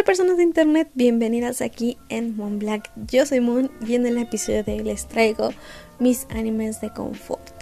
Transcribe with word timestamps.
Hola 0.00 0.06
personas 0.06 0.38
de 0.38 0.44
internet, 0.44 0.88
bienvenidas 0.94 1.60
aquí 1.60 1.98
en 2.08 2.34
Moon 2.34 2.58
Black. 2.58 2.90
Yo 3.06 3.26
soy 3.26 3.40
Moon 3.40 3.70
y 3.86 3.96
en 3.96 4.06
el 4.06 4.16
episodio 4.16 4.64
de 4.64 4.72
hoy 4.72 4.78
les 4.78 5.06
traigo 5.06 5.50
mis 5.98 6.26
animes 6.30 6.80
de 6.80 6.90
confort. 6.90 7.52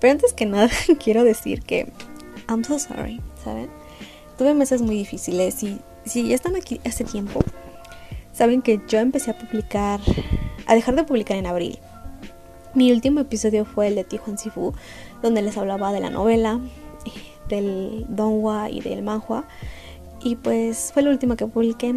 Pero 0.00 0.10
antes 0.10 0.32
que 0.32 0.44
nada 0.44 0.68
quiero 1.04 1.22
decir 1.22 1.62
que 1.62 1.92
I'm 2.48 2.64
so 2.64 2.80
sorry, 2.80 3.20
¿saben? 3.44 3.70
Tuve 4.36 4.54
meses 4.54 4.82
muy 4.82 4.96
difíciles 4.96 5.62
y 5.62 5.78
si 6.04 6.26
ya 6.26 6.34
están 6.34 6.56
aquí 6.56 6.80
hace 6.84 7.04
tiempo, 7.04 7.38
saben 8.32 8.60
que 8.60 8.80
yo 8.88 8.98
empecé 8.98 9.30
a 9.30 9.38
publicar, 9.38 10.00
a 10.66 10.74
dejar 10.74 10.96
de 10.96 11.04
publicar 11.04 11.36
en 11.36 11.46
abril. 11.46 11.78
Mi 12.74 12.90
último 12.90 13.20
episodio 13.20 13.64
fue 13.64 13.86
el 13.86 13.94
de 13.94 14.02
Tijuan 14.02 14.36
Sifu, 14.36 14.72
donde 15.22 15.42
les 15.42 15.56
hablaba 15.56 15.92
de 15.92 16.00
la 16.00 16.10
novela, 16.10 16.58
del 17.48 18.04
donghua 18.08 18.68
y 18.68 18.80
del 18.80 19.02
manhua 19.02 19.46
y 20.24 20.36
pues 20.36 20.90
fue 20.92 21.02
lo 21.02 21.10
último 21.10 21.36
que 21.36 21.46
publiqué. 21.46 21.94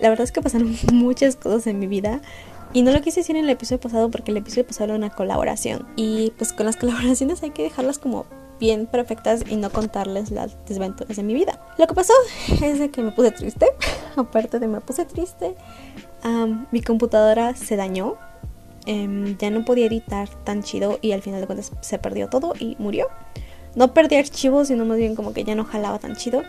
La 0.00 0.08
verdad 0.08 0.24
es 0.24 0.32
que 0.32 0.40
pasaron 0.40 0.74
muchas 0.92 1.36
cosas 1.36 1.66
en 1.66 1.78
mi 1.78 1.88
vida. 1.88 2.22
Y 2.72 2.82
no 2.82 2.90
lo 2.90 3.02
quise 3.02 3.20
decir 3.20 3.36
en 3.36 3.44
el 3.44 3.50
episodio 3.50 3.80
pasado 3.80 4.10
porque 4.10 4.30
el 4.30 4.36
episodio 4.36 4.66
pasado 4.66 4.86
era 4.86 4.94
una 4.94 5.10
colaboración. 5.10 5.86
Y 5.96 6.32
pues 6.38 6.52
con 6.52 6.66
las 6.66 6.76
colaboraciones 6.78 7.42
hay 7.42 7.50
que 7.50 7.64
dejarlas 7.64 7.98
como 7.98 8.26
bien 8.60 8.86
perfectas 8.86 9.42
y 9.48 9.56
no 9.56 9.70
contarles 9.70 10.30
las 10.30 10.56
desventuras 10.66 11.16
de 11.16 11.22
mi 11.24 11.34
vida. 11.34 11.60
Lo 11.76 11.86
que 11.88 11.94
pasó 11.94 12.12
es 12.62 12.78
de 12.78 12.90
que 12.90 13.02
me 13.02 13.10
puse 13.10 13.32
triste. 13.32 13.66
Aparte 14.16 14.60
de 14.60 14.68
me 14.68 14.80
puse 14.80 15.04
triste, 15.04 15.56
mi 16.70 16.80
computadora 16.80 17.56
se 17.56 17.74
dañó. 17.74 18.14
Em, 18.86 19.36
ya 19.38 19.50
no 19.50 19.64
podía 19.64 19.86
editar 19.86 20.28
tan 20.44 20.62
chido 20.62 20.98
y 21.00 21.12
al 21.12 21.22
final 21.22 21.40
de 21.40 21.46
cuentas 21.46 21.72
se 21.80 21.98
perdió 21.98 22.28
todo 22.28 22.54
y 22.56 22.76
murió. 22.78 23.08
No 23.74 23.92
perdí 23.92 24.14
archivos, 24.14 24.68
sino 24.68 24.84
más 24.84 24.98
bien 24.98 25.16
como 25.16 25.32
que 25.32 25.42
ya 25.42 25.56
no 25.56 25.64
jalaba 25.64 25.98
tan 25.98 26.14
chido 26.14 26.44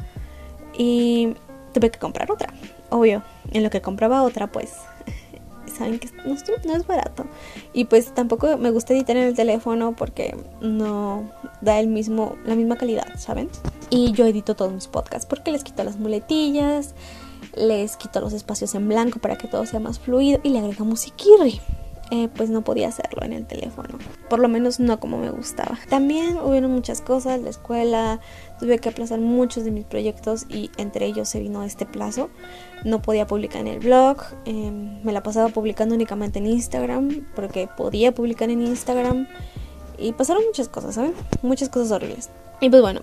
y 0.78 1.36
tuve 1.74 1.92
que 1.92 2.00
comprar 2.00 2.32
otra. 2.32 2.54
Obvio, 2.90 3.24
en 3.52 3.64
lo 3.64 3.70
que 3.70 3.82
compraba 3.82 4.24
otra, 4.24 4.48
pues 4.48 4.74
saben 5.78 6.00
que 6.00 6.10
no, 6.26 6.34
es 6.74 6.88
barato. 6.88 7.26
Y 7.74 7.86
pues 7.86 8.14
tampoco 8.14 8.58
me 8.58 8.72
gusta 8.72 8.94
editar 8.94 9.18
en 9.18 9.24
el 9.24 9.36
teléfono 9.36 9.96
porque 9.96 10.36
no 10.62 11.30
da 11.62 11.80
el 11.80 11.88
mismo, 11.88 12.36
la 12.46 12.56
misma 12.56 12.78
calidad, 12.78 13.18
¿saben? 13.18 13.50
Y 13.90 14.14
yo 14.14 14.26
edito 14.26 14.56
todos 14.56 14.72
mis 14.74 14.88
podcasts 14.88 15.26
porque 15.26 15.52
les 15.52 15.64
quito 15.64 15.84
las 15.84 15.98
muletillas, 15.98 16.96
les 17.56 17.98
quito 17.98 18.20
los 18.22 18.34
espacios 18.34 18.76
en 18.76 18.88
blanco 18.88 19.20
para 19.20 19.38
que 19.38 19.48
todo 19.48 19.66
sea 19.66 19.80
más 19.80 20.00
fluido 20.00 20.40
y 20.44 20.50
le 20.50 20.60
agrego 20.60 20.86
musiquirri. 20.86 21.62
Eh, 22.12 22.30
pues 22.36 22.52
no 22.52 22.62
podía 22.62 22.88
hacerlo 22.88 23.24
en 23.24 23.34
el 23.34 23.48
teléfono. 23.48 23.98
Por 24.30 24.40
lo 24.40 24.48
menos 24.48 24.80
no 24.80 25.00
como 25.00 25.18
me 25.18 25.32
gustaba. 25.32 25.80
También 25.90 26.38
hubieron 26.38 26.72
muchas 26.72 27.02
cosas, 27.02 27.42
la 27.42 27.50
escuela, 27.50 28.20
tuve 28.60 28.80
que 28.80 28.90
aplazar 28.90 29.20
muchos 29.20 29.64
de 29.64 29.72
mis 29.72 29.86
proyectos 29.86 30.46
y 30.50 30.72
entre 30.78 31.06
ellos 31.06 31.30
se 31.30 31.40
vino 31.40 31.64
este 31.64 31.86
plazo. 31.86 32.30
No 32.84 33.02
podía 33.02 33.28
publicar 33.28 33.62
en 33.62 33.68
el 33.68 33.80
blog, 33.80 34.18
em, 34.46 35.02
me 35.04 35.12
la 35.12 35.24
pasaba 35.24 35.50
publicando 35.50 35.96
únicamente 35.96 36.40
en 36.40 36.48
Instagram 36.48 37.26
porque 37.36 37.68
podía 37.68 38.14
publicar 38.14 38.50
en 38.50 38.62
Instagram 38.62 39.28
y 39.98 40.14
pasaron 40.14 40.44
muchas 40.46 40.70
cosas, 40.70 40.96
¿saben? 40.96 41.14
Muchas 41.42 41.70
cosas 41.70 41.92
horribles. 41.92 42.30
Y 42.62 42.70
pues 42.70 42.82
bueno, 42.82 43.02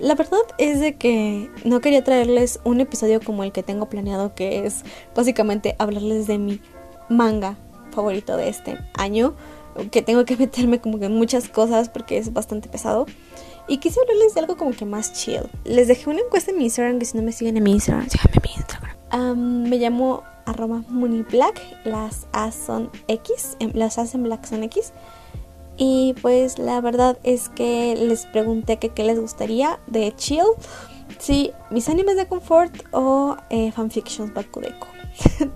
la 0.00 0.14
verdad 0.14 0.40
es 0.58 0.80
de 0.80 0.96
que 0.96 1.50
no 1.64 1.80
quería 1.80 2.02
traerles 2.02 2.60
un 2.64 2.80
episodio 2.80 3.20
como 3.20 3.44
el 3.44 3.52
que 3.52 3.62
tengo 3.62 3.88
planeado, 3.88 4.34
que 4.34 4.64
es 4.64 4.84
básicamente 5.14 5.76
hablarles 5.78 6.26
de 6.26 6.38
mi 6.38 6.60
manga 7.08 7.56
favorito 7.90 8.36
de 8.36 8.48
este 8.48 8.78
año, 8.94 9.34
que 9.90 10.02
tengo 10.02 10.24
que 10.24 10.36
meterme 10.36 10.80
como 10.80 10.98
que 10.98 11.06
en 11.06 11.14
muchas 11.14 11.48
cosas 11.48 11.88
porque 11.88 12.18
es 12.18 12.32
bastante 12.32 12.68
pesado. 12.68 13.06
Y 13.70 13.78
quise 13.78 14.00
hablarles 14.00 14.34
de 14.34 14.40
algo 14.40 14.56
como 14.56 14.72
que 14.72 14.84
más 14.84 15.12
chill. 15.12 15.48
Les 15.62 15.86
dejé 15.86 16.10
una 16.10 16.18
encuesta 16.18 16.50
en 16.50 16.58
mi 16.58 16.64
Instagram, 16.64 16.98
que 16.98 17.04
si 17.04 17.16
no 17.16 17.22
me 17.22 17.30
siguen 17.30 17.56
en 17.56 17.62
mi 17.62 17.70
Instagram, 17.70 18.08
síganme 18.08 18.34
en 18.34 18.42
mi 18.42 18.54
Instagram. 18.56 19.68
me 19.70 19.78
llamo 19.78 20.24
arroba 20.44 20.82
Black 21.30 21.62
las 21.84 22.26
A 22.32 22.50
son 22.50 22.90
X, 23.06 23.56
em, 23.60 23.70
las 23.74 23.96
A 23.98 24.06
en 24.12 24.24
Black 24.24 24.44
son 24.44 24.64
X. 24.64 24.92
Y 25.76 26.16
pues 26.20 26.58
la 26.58 26.80
verdad 26.80 27.16
es 27.22 27.48
que 27.48 27.94
les 27.94 28.26
pregunté 28.26 28.78
que 28.78 28.88
qué 28.88 29.04
les 29.04 29.20
gustaría 29.20 29.78
de 29.86 30.16
chill. 30.16 30.42
Si 31.20 31.52
mis 31.70 31.88
animes 31.88 32.16
de 32.16 32.26
confort 32.26 32.74
o 32.90 33.36
eh, 33.50 33.70
fanfictions 33.70 34.34
Bakudeko. 34.34 34.88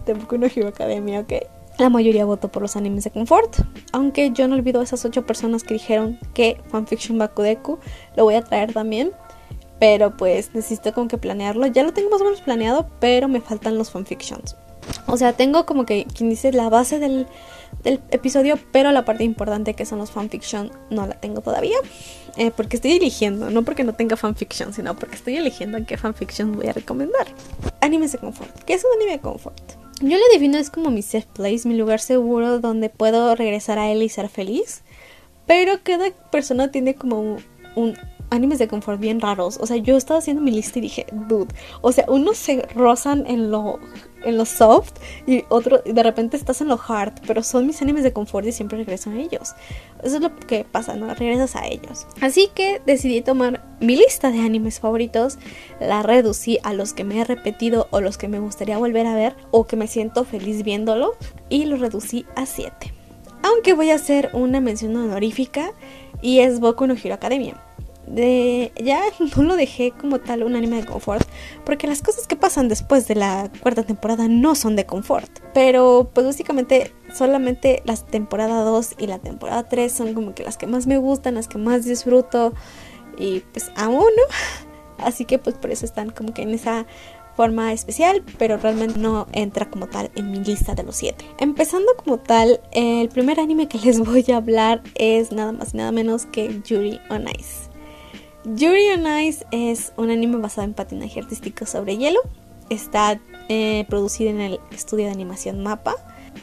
de 0.06 0.14
Boku 0.14 0.38
no 0.38 0.46
Hero 0.46 0.68
Academia, 0.68 1.18
ok. 1.18 1.32
La 1.78 1.90
mayoría 1.90 2.24
votó 2.24 2.48
por 2.48 2.62
los 2.62 2.76
animes 2.76 3.02
de 3.04 3.10
confort, 3.10 3.56
aunque 3.92 4.30
yo 4.30 4.46
no 4.46 4.54
olvido 4.54 4.80
a 4.80 4.84
esas 4.84 5.04
ocho 5.04 5.26
personas 5.26 5.64
que 5.64 5.74
dijeron 5.74 6.20
que 6.32 6.60
fanfiction 6.68 7.18
Bakudeku 7.18 7.80
lo 8.16 8.24
voy 8.24 8.34
a 8.34 8.42
traer 8.42 8.72
también, 8.72 9.10
pero 9.80 10.16
pues 10.16 10.54
necesito 10.54 10.94
como 10.94 11.08
que 11.08 11.18
planearlo. 11.18 11.66
Ya 11.66 11.82
lo 11.82 11.92
tengo 11.92 12.10
más 12.10 12.20
o 12.20 12.24
menos 12.24 12.40
planeado, 12.42 12.88
pero 13.00 13.26
me 13.28 13.40
faltan 13.40 13.76
los 13.76 13.90
fanfictions. 13.90 14.56
O 15.06 15.16
sea, 15.16 15.32
tengo 15.32 15.66
como 15.66 15.84
que 15.84 16.04
quien 16.04 16.30
dice 16.30 16.52
la 16.52 16.68
base 16.68 16.98
del, 16.98 17.26
episodio, 17.84 18.58
pero 18.72 18.92
la 18.92 19.04
parte 19.04 19.24
importante 19.24 19.74
que 19.74 19.84
son 19.84 19.98
los 19.98 20.10
fanfiction 20.10 20.70
no 20.90 21.06
la 21.06 21.14
tengo 21.14 21.40
todavía. 21.40 21.76
Eh, 22.36 22.50
porque 22.50 22.76
estoy 22.76 22.92
eligiendo, 22.92 23.50
no 23.50 23.62
porque 23.62 23.84
no 23.84 23.94
tenga 23.94 24.16
fanfiction, 24.16 24.72
sino 24.72 24.94
porque 24.94 25.16
estoy 25.16 25.36
eligiendo 25.36 25.76
en 25.76 25.84
qué 25.84 25.96
fanfiction 25.96 26.52
voy 26.52 26.68
a 26.68 26.72
recomendar. 26.72 27.26
Animes 27.80 28.12
de 28.12 28.18
confort. 28.18 28.62
¿Qué 28.64 28.74
es 28.74 28.84
un 28.84 28.90
anime 28.96 29.12
de 29.12 29.20
confort? 29.20 29.83
Yo 30.00 30.16
le 30.18 30.24
defino 30.32 30.58
es 30.58 30.70
como 30.70 30.90
mi 30.90 31.02
safe 31.02 31.28
place, 31.32 31.68
mi 31.68 31.76
lugar 31.76 32.00
seguro 32.00 32.58
donde 32.58 32.90
puedo 32.90 33.34
regresar 33.36 33.78
a 33.78 33.90
él 33.90 34.02
y 34.02 34.08
ser 34.08 34.28
feliz. 34.28 34.82
Pero 35.46 35.80
cada 35.82 36.10
persona 36.30 36.70
tiene 36.70 36.94
como 36.94 37.38
un, 37.76 37.94
animes 38.34 38.58
de 38.58 38.68
confort 38.68 39.00
bien 39.00 39.20
raros. 39.20 39.58
O 39.60 39.66
sea, 39.66 39.76
yo 39.76 39.96
estaba 39.96 40.18
haciendo 40.18 40.42
mi 40.42 40.50
lista 40.50 40.78
y 40.78 40.82
dije, 40.82 41.06
dude, 41.12 41.54
o 41.80 41.92
sea, 41.92 42.04
unos 42.08 42.36
se 42.36 42.62
rozan 42.74 43.26
en 43.26 43.50
lo, 43.50 43.78
en 44.24 44.36
lo 44.36 44.44
soft 44.44 44.92
y 45.26 45.44
otro, 45.48 45.82
de 45.84 46.02
repente 46.02 46.36
estás 46.36 46.60
en 46.60 46.68
lo 46.68 46.78
hard, 46.86 47.12
pero 47.26 47.42
son 47.42 47.66
mis 47.66 47.80
animes 47.82 48.02
de 48.02 48.12
confort 48.12 48.46
y 48.46 48.52
siempre 48.52 48.78
regreso 48.78 49.10
a 49.10 49.14
ellos. 49.14 49.54
Eso 50.02 50.16
es 50.16 50.22
lo 50.22 50.34
que 50.34 50.64
pasa, 50.64 50.96
¿no? 50.96 51.12
Regresas 51.14 51.56
a 51.56 51.66
ellos. 51.66 52.06
Así 52.20 52.50
que 52.54 52.80
decidí 52.84 53.22
tomar 53.22 53.64
mi 53.80 53.96
lista 53.96 54.30
de 54.30 54.40
animes 54.40 54.80
favoritos, 54.80 55.38
la 55.80 56.02
reducí 56.02 56.58
a 56.62 56.72
los 56.72 56.92
que 56.92 57.04
me 57.04 57.20
he 57.20 57.24
repetido 57.24 57.88
o 57.90 58.00
los 58.00 58.18
que 58.18 58.28
me 58.28 58.40
gustaría 58.40 58.78
volver 58.78 59.06
a 59.06 59.14
ver 59.14 59.36
o 59.50 59.66
que 59.66 59.76
me 59.76 59.86
siento 59.86 60.24
feliz 60.24 60.62
viéndolo 60.62 61.14
y 61.48 61.64
lo 61.66 61.76
reducí 61.76 62.26
a 62.36 62.46
7. 62.46 62.92
Aunque 63.42 63.74
voy 63.74 63.90
a 63.90 63.96
hacer 63.96 64.30
una 64.32 64.60
mención 64.60 64.96
honorífica 64.96 65.72
y 66.22 66.40
es 66.40 66.60
Boku 66.60 66.86
no 66.86 66.94
Hero 66.94 67.14
Academia 67.14 67.60
ya 68.06 69.02
no 69.36 69.42
lo 69.42 69.56
dejé 69.56 69.92
como 69.92 70.20
tal 70.20 70.42
un 70.42 70.56
anime 70.56 70.76
de 70.76 70.86
confort 70.86 71.26
porque 71.64 71.86
las 71.86 72.02
cosas 72.02 72.26
que 72.26 72.36
pasan 72.36 72.68
después 72.68 73.08
de 73.08 73.14
la 73.14 73.50
cuarta 73.60 73.82
temporada 73.82 74.28
no 74.28 74.54
son 74.54 74.76
de 74.76 74.86
confort 74.86 75.30
pero 75.52 76.10
pues 76.12 76.26
básicamente 76.26 76.92
solamente 77.12 77.82
la 77.84 77.96
temporada 77.96 78.62
2 78.62 78.94
y 78.98 79.06
la 79.06 79.18
temporada 79.18 79.68
3 79.68 79.92
son 79.92 80.14
como 80.14 80.34
que 80.34 80.44
las 80.44 80.56
que 80.56 80.66
más 80.66 80.86
me 80.86 80.98
gustan 80.98 81.34
las 81.34 81.48
que 81.48 81.58
más 81.58 81.84
disfruto 81.84 82.52
y 83.18 83.40
pues 83.52 83.70
aún 83.76 83.98
no 83.98 84.22
así 85.04 85.24
que 85.24 85.38
pues 85.38 85.56
por 85.56 85.70
eso 85.70 85.84
están 85.84 86.10
como 86.10 86.34
que 86.34 86.42
en 86.42 86.50
esa 86.50 86.86
forma 87.36 87.72
especial, 87.72 88.22
pero 88.38 88.56
realmente 88.56 88.98
no 88.98 89.26
entra 89.32 89.68
como 89.68 89.86
tal 89.86 90.10
en 90.14 90.30
mi 90.30 90.38
lista 90.38 90.74
de 90.74 90.82
los 90.82 90.96
7. 90.96 91.24
Empezando 91.38 91.92
como 91.96 92.18
tal, 92.18 92.60
el 92.72 93.08
primer 93.08 93.40
anime 93.40 93.68
que 93.68 93.78
les 93.78 93.98
voy 94.04 94.24
a 94.32 94.36
hablar 94.36 94.82
es 94.94 95.32
nada 95.32 95.52
más 95.52 95.74
y 95.74 95.78
nada 95.78 95.92
menos 95.92 96.26
que 96.26 96.60
Yuri 96.64 97.00
on 97.10 97.26
Ice. 97.38 97.73
Yuri 98.44 98.90
on 98.90 99.06
Ice 99.20 99.46
es 99.52 99.92
un 99.96 100.10
anime 100.10 100.36
basado 100.36 100.66
en 100.66 100.74
patinaje 100.74 101.20
artístico 101.20 101.64
sobre 101.64 101.96
hielo. 101.96 102.20
Está 102.68 103.18
eh, 103.48 103.86
producido 103.88 104.30
en 104.30 104.40
el 104.40 104.60
estudio 104.70 105.06
de 105.06 105.12
animación 105.12 105.62
Mapa. 105.62 105.94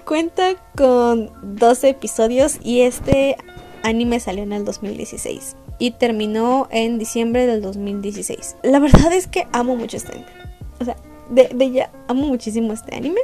Cuenta 0.06 0.56
con 0.76 1.32
12 1.44 1.90
episodios 1.90 2.58
y 2.64 2.82
este 2.82 3.38
anime 3.84 4.20
salió 4.20 4.42
en 4.42 4.54
el 4.54 4.66
2016 4.66 5.56
y 5.78 5.92
terminó 5.92 6.68
en 6.72 6.98
diciembre 6.98 7.46
del 7.46 7.62
2016. 7.62 8.58
La 8.64 8.80
verdad 8.80 9.14
es 9.14 9.28
que 9.28 9.48
amo 9.52 9.76
mucho 9.76 9.98
este 9.98 10.14
anime. 10.14 10.32
O 10.80 10.86
sea, 10.86 10.96
de, 11.30 11.50
de 11.54 11.72
ya 11.72 11.92
amo 12.08 12.28
muchísimo 12.28 12.74
este 12.74 12.96
anime. 12.96 13.22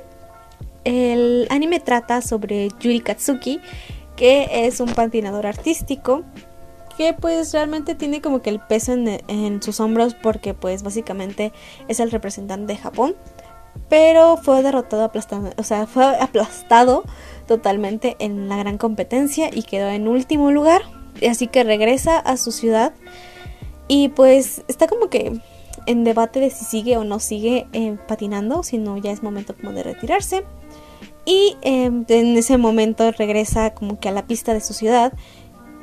El 0.83 1.47
anime 1.50 1.80
trata 1.80 2.21
sobre 2.21 2.69
Yuri 2.80 3.00
Katsuki, 3.00 3.59
que 4.15 4.68
es 4.68 4.80
un 4.80 4.94
patinador 4.94 5.47
artístico 5.47 6.23
que 6.97 7.13
pues 7.13 7.53
realmente 7.53 7.95
tiene 7.95 8.21
como 8.21 8.41
que 8.41 8.49
el 8.49 8.59
peso 8.59 8.94
en, 8.94 9.61
sus 9.61 9.79
hombros 9.79 10.15
porque 10.15 10.53
pues 10.53 10.81
básicamente 10.81 11.53
es 11.88 11.99
el 11.99 12.11
representante 12.11 12.73
de 12.73 12.79
Japón. 12.79 13.15
Pero 13.89 14.38
fue 14.38 14.63
derrotado, 14.63 15.03
aplastado, 15.03 15.51
o 15.55 15.63
sea, 15.63 15.85
fue 15.85 16.03
aplastado 16.19 17.03
totalmente 17.47 18.15
en 18.19 18.49
la 18.49 18.57
gran 18.57 18.79
competencia 18.79 19.51
y 19.53 19.61
quedó 19.61 19.89
en 19.89 20.07
último 20.07 20.51
lugar. 20.51 20.81
Así 21.29 21.47
que 21.47 21.63
regresa 21.63 22.17
a 22.17 22.38
su 22.38 22.51
ciudad 22.51 22.94
y 23.88 24.09
pues 24.09 24.63
está 24.67 24.88
como 24.88 25.09
que 25.09 25.39
en 25.85 26.03
debate 26.03 26.39
de 26.39 26.49
si 26.49 26.65
sigue 26.65 26.97
o 26.97 27.03
no 27.03 27.19
sigue 27.19 27.67
eh, 27.73 27.97
patinando, 28.07 28.63
si 28.63 28.79
no 28.79 28.97
ya 28.97 29.11
es 29.11 29.21
momento 29.21 29.55
como 29.55 29.71
de 29.73 29.83
retirarse. 29.83 30.44
Y 31.25 31.57
em, 31.61 32.05
en 32.07 32.38
ese 32.38 32.57
momento 32.57 33.11
regresa 33.11 33.73
como 33.73 33.99
que 33.99 34.09
a 34.09 34.11
la 34.13 34.25
pista 34.25 34.53
de 34.53 34.61
su 34.61 34.73
ciudad 34.73 35.13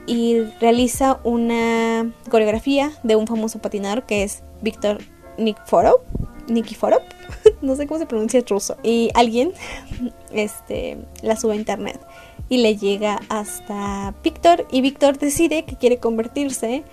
y 0.06 0.40
realiza 0.60 1.20
una 1.24 2.12
coreografía 2.30 2.92
de 3.02 3.16
un 3.16 3.26
famoso 3.26 3.58
patinador 3.58 4.04
que 4.04 4.22
es 4.22 4.42
Víctor 4.62 4.98
Nikiforov. 5.38 6.00
Nikiforov, 6.48 7.00
no 7.62 7.74
sé 7.74 7.86
cómo 7.86 7.98
se 7.98 8.06
pronuncia 8.06 8.42
ruso. 8.48 8.76
Y 8.82 9.10
alguien 9.14 9.52
este, 10.32 10.98
la 11.22 11.36
sube 11.36 11.54
a 11.54 11.56
internet 11.56 12.00
y 12.48 12.58
le 12.58 12.76
llega 12.76 13.20
hasta 13.28 14.14
Víctor 14.22 14.66
y 14.70 14.80
Víctor 14.80 15.18
decide 15.18 15.64
que 15.64 15.76
quiere 15.76 15.98
convertirse 15.98 16.84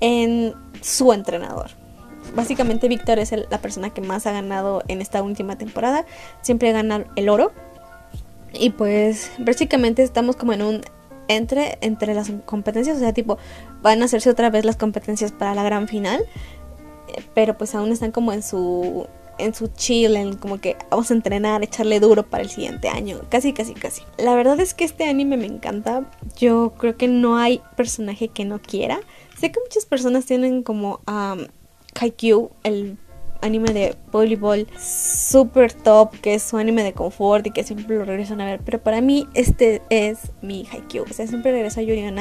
en 0.00 0.54
su 0.80 1.12
entrenador. 1.12 1.70
Básicamente 2.34 2.88
Víctor 2.88 3.18
es 3.18 3.32
la 3.32 3.58
persona 3.58 3.90
que 3.90 4.00
más 4.00 4.26
ha 4.26 4.32
ganado 4.32 4.82
en 4.88 5.00
esta 5.00 5.22
última 5.22 5.56
temporada. 5.56 6.04
Siempre 6.40 6.72
gana 6.72 7.04
el 7.16 7.28
oro. 7.28 7.52
Y 8.52 8.70
pues 8.70 9.30
básicamente 9.38 10.02
estamos 10.02 10.36
como 10.36 10.52
en 10.52 10.62
un 10.62 10.80
entre 11.28 11.78
entre 11.80 12.14
las 12.14 12.30
competencias, 12.46 12.96
o 12.96 13.00
sea, 13.00 13.12
tipo 13.12 13.38
van 13.82 14.02
a 14.02 14.06
hacerse 14.06 14.30
otra 14.30 14.50
vez 14.50 14.64
las 14.64 14.76
competencias 14.76 15.32
para 15.32 15.54
la 15.54 15.62
gran 15.62 15.88
final, 15.88 16.24
pero 17.34 17.56
pues 17.56 17.74
aún 17.74 17.92
están 17.92 18.12
como 18.12 18.32
en 18.32 18.42
su 18.42 19.06
en 19.38 19.54
su 19.54 19.68
chill, 19.68 20.16
en 20.16 20.36
como 20.36 20.60
que 20.60 20.76
vamos 20.90 21.10
a 21.10 21.14
entrenar, 21.14 21.62
echarle 21.62 22.00
duro 22.00 22.22
para 22.24 22.42
el 22.42 22.50
siguiente 22.50 22.88
año. 22.88 23.20
Casi, 23.28 23.52
casi, 23.52 23.74
casi. 23.74 24.02
La 24.18 24.34
verdad 24.34 24.60
es 24.60 24.74
que 24.74 24.84
este 24.84 25.08
anime 25.08 25.36
me 25.36 25.46
encanta. 25.46 26.04
Yo 26.36 26.72
creo 26.78 26.96
que 26.96 27.08
no 27.08 27.36
hay 27.36 27.60
personaje 27.76 28.28
que 28.28 28.44
no 28.44 28.60
quiera. 28.60 29.00
Sé 29.38 29.50
que 29.50 29.60
muchas 29.60 29.86
personas 29.86 30.26
tienen 30.26 30.62
como 30.62 31.00
a 31.06 31.36
um, 31.36 31.46
el 32.62 32.96
anime 33.44 33.72
de 33.72 33.94
voleibol 34.10 34.66
super 34.78 35.72
top, 35.72 36.18
que 36.20 36.34
es 36.34 36.42
su 36.42 36.56
anime 36.56 36.82
de 36.82 36.92
confort 36.92 37.46
y 37.46 37.50
que 37.50 37.62
siempre 37.62 37.96
lo 37.96 38.04
regresan 38.04 38.40
a 38.40 38.46
ver. 38.46 38.60
Pero 38.64 38.82
para 38.82 39.00
mí 39.00 39.28
este 39.34 39.82
es 39.90 40.32
mi 40.42 40.66
Haikyuu. 40.70 41.04
O 41.08 41.12
sea, 41.12 41.26
siempre 41.26 41.52
regreso 41.52 41.80
a 41.80 41.82
Yuri 41.82 42.06
on. 42.06 42.16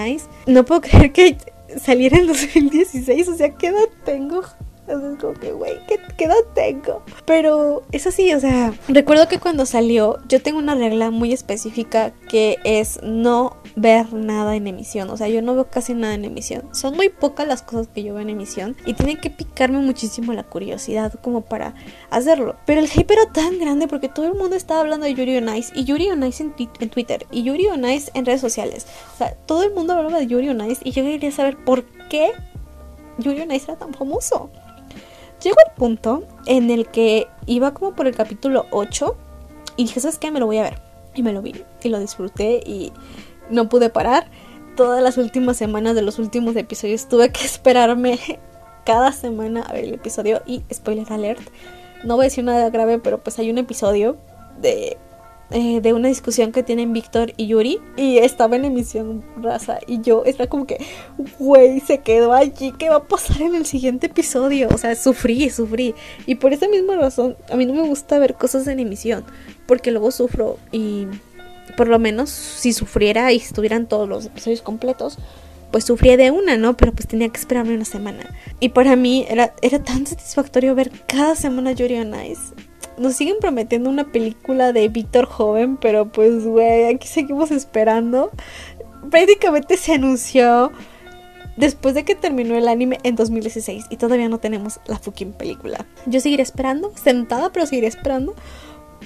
No 0.48 0.66
puedo 0.66 0.82
creer 0.90 1.12
que 1.12 1.38
saliera 1.78 2.18
en 2.18 2.28
2016. 2.28 3.28
O 3.30 3.36
sea, 3.36 3.52
¿qué 3.56 3.68
edad 3.68 3.90
tengo? 4.06 4.44
Es 4.88 4.98
como 5.20 5.34
que, 5.34 5.54
güey, 5.54 5.74
¿qué, 5.88 5.98
¿qué, 6.18 6.26
edad 6.26 6.36
tengo? 6.54 7.04
Pero 7.26 7.84
es 7.92 8.06
así, 8.06 8.34
o 8.34 8.40
sea, 8.40 8.74
recuerdo 8.90 9.30
que 9.30 9.40
cuando 9.40 9.66
salió, 9.66 10.18
yo 10.28 10.42
tengo 10.42 10.60
una 10.60 10.76
regla 10.76 11.10
muy 11.10 11.32
específica 11.32 12.12
que 12.30 12.58
es 12.66 13.00
no 13.02 13.58
ver 13.76 14.14
nada 14.14 14.56
en 14.56 14.68
emisión. 14.68 15.10
O 15.10 15.18
sea, 15.18 15.28
yo 15.28 15.42
no 15.42 15.56
veo 15.56 15.70
casi 15.70 15.94
nada 15.94 16.14
en 16.14 16.26
emisión. 16.26 16.64
Son 16.74 16.96
muy 16.96 17.10
pocas 17.10 17.48
las 17.48 17.62
cosas 17.62 17.88
que 17.88 18.04
yo 18.04 18.14
veo 18.14 18.24
en 18.24 18.30
emisión 18.30 18.76
y 18.86 18.94
tiene 18.94 19.20
que 19.20 19.30
picarme 19.30 19.80
muchísimo 19.80 20.34
la 20.34 20.44
curiosidad 20.44 21.14
como 21.22 21.42
para 21.42 21.76
hacerlo. 22.10 22.56
Pero 22.66 22.82
el 22.82 22.90
hype 22.90 23.14
era 23.14 23.32
tan 23.32 23.60
grande 23.60 23.88
porque 23.88 24.10
todo 24.10 24.26
el 24.26 24.34
mundo 24.34 24.56
estaba 24.56 24.82
hablando 24.82 25.06
de 25.06 25.14
Yuri 25.14 25.38
on 25.38 25.56
Ice 25.56 25.72
y 25.76 25.86
Yuri 25.86 26.10
on 26.10 26.24
Ice 26.24 26.44
en, 26.44 26.90
Twitter 26.90 27.26
y 27.32 27.44
Yuri 27.44 27.68
on 27.68 27.86
Ice 27.86 28.12
en 28.14 28.26
redes 28.26 28.42
sociales. 28.42 28.86
O 29.14 29.18
sea, 29.18 29.34
todo 29.46 29.64
el 29.64 29.74
mundo 29.74 29.94
hablaba 29.94 30.20
de 30.20 30.28
Yuri 30.28 30.50
on 30.50 30.70
Ice 30.70 30.82
y 30.84 30.92
yo 30.92 31.04
quería 31.04 31.32
saber 31.32 31.58
por 31.58 31.86
qué 32.10 32.32
Yuri 33.18 33.42
on 33.42 33.52
Ice 33.52 33.72
era 33.72 33.78
tan 33.78 33.94
famoso. 33.94 34.50
Llegó 35.44 35.58
el 35.68 35.74
punto 35.76 36.24
en 36.46 36.72
el 36.72 36.88
que 36.88 37.28
iba 37.46 37.74
como 37.74 37.94
por 37.94 38.08
el 38.08 38.16
capítulo 38.16 38.66
8 38.72 39.16
y 39.76 39.84
dije, 39.84 40.00
¿sabes 40.00 40.18
qué? 40.18 40.32
Me 40.32 40.40
lo 40.40 40.46
voy 40.46 40.58
a 40.58 40.64
ver. 40.64 40.82
Y 41.16 41.22
me 41.22 41.34
lo 41.34 41.42
vi 41.42 41.54
y 41.84 41.90
lo 41.90 42.00
disfruté 42.00 42.62
y 42.66 42.94
no 43.50 43.68
pude 43.68 43.90
parar. 43.90 44.28
Todas 44.78 45.04
las 45.04 45.18
últimas 45.18 45.58
semanas 45.58 45.96
de 45.96 46.02
los 46.02 46.18
últimos 46.18 46.56
episodios 46.56 47.10
tuve 47.10 47.32
que 47.32 47.44
esperarme 47.46 48.20
cada 48.86 49.12
semana 49.12 49.62
a 49.64 49.74
ver 49.74 49.84
el 49.84 49.94
episodio 49.94 50.42
y 50.46 50.64
spoiler 50.74 51.12
alert. 51.12 51.42
No 52.06 52.16
voy 52.16 52.24
a 52.24 52.28
decir 52.28 52.44
nada 52.46 52.70
grave, 52.70 53.00
pero 53.00 53.22
pues 53.22 53.38
hay 53.38 53.50
un 53.50 53.58
episodio 53.58 54.18
de 54.62 54.98
eh, 55.54 55.82
de 55.82 55.94
una 55.94 56.08
discusión 56.08 56.52
que 56.52 56.64
tienen 56.64 56.94
Víctor 56.94 57.34
y 57.38 57.46
Yuri 57.46 57.80
y 57.96 58.18
estaba 58.18 58.56
en 58.56 58.66
emisión 58.66 59.24
raza 59.38 59.78
y 59.86 60.02
yo 60.02 60.24
estaba 60.26 60.50
como 60.50 60.66
que, 60.66 60.84
güey, 61.38 61.80
se 61.80 62.00
quedó 62.00 62.34
allí, 62.34 62.74
¿qué 62.80 62.90
va 62.90 62.96
a 62.96 63.04
pasar 63.04 63.40
en 63.44 63.54
el 63.54 63.68
siguiente 63.68 64.08
episodio? 64.08 64.68
O 64.74 64.80
sea, 64.80 64.96
sufrí, 64.96 65.52
sufrí. 65.52 65.94
Y 66.26 66.36
por 66.36 66.54
esa 66.54 66.68
misma 66.68 66.96
razón, 66.96 67.38
a 67.52 67.56
mí 67.56 67.68
no 67.68 67.74
me 67.74 67.88
gusta 67.88 68.18
ver 68.18 68.34
cosas 68.34 68.66
en 68.68 68.80
emisión, 68.80 69.26
porque 69.68 69.92
luego 69.92 70.10
sufro 70.10 70.58
y 70.72 71.06
por 71.78 71.88
lo 71.88 72.00
menos 72.00 72.32
si 72.32 72.74
sufriera 72.74 73.32
y 73.32 73.38
estuvieran 73.38 73.88
todos 73.88 74.10
los 74.10 74.26
episodios 74.26 74.64
completos, 74.64 75.20
pues 75.70 75.86
sufría 75.86 76.18
de 76.18 76.32
una, 76.32 76.58
¿no? 76.58 76.76
Pero 76.78 76.94
pues 76.94 77.08
tenía 77.08 77.30
que 77.30 77.40
esperarme 77.40 77.76
una 77.76 77.86
semana. 77.86 78.28
Y 78.60 78.70
para 78.70 78.96
mí 78.96 79.28
era, 79.30 79.54
era 79.62 79.84
tan 79.84 80.08
satisfactorio 80.08 80.74
ver 80.74 80.90
cada 81.08 81.36
semana 81.36 81.74
Yuri 81.74 82.00
on 82.00 82.16
Ice 82.26 82.54
nos 82.98 83.16
siguen 83.16 83.38
prometiendo 83.40 83.90
una 83.90 84.12
película 84.12 84.74
de 84.74 84.88
Víctor 84.88 85.26
joven, 85.26 85.78
pero 85.78 86.12
pues, 86.12 86.46
güey, 86.46 86.86
aquí 86.86 87.08
seguimos 87.08 87.52
esperando. 87.52 88.32
Prácticamente 89.10 89.78
se 89.78 89.94
anunció 89.94 90.72
después 91.58 91.94
de 91.96 92.04
que 92.04 92.16
terminó 92.16 92.56
el 92.56 92.68
anime 92.68 93.00
en 93.04 93.16
2016 93.16 93.86
y 93.90 93.98
todavía 93.98 94.30
no 94.30 94.40
tenemos 94.40 94.80
la 94.88 94.98
fucking 94.98 95.34
película. 95.34 95.86
Yo 96.06 96.20
seguiré 96.20 96.44
esperando, 96.44 96.92
sentada, 96.96 97.52
pero 97.52 97.66
seguiré 97.66 97.88
esperando, 97.88 98.34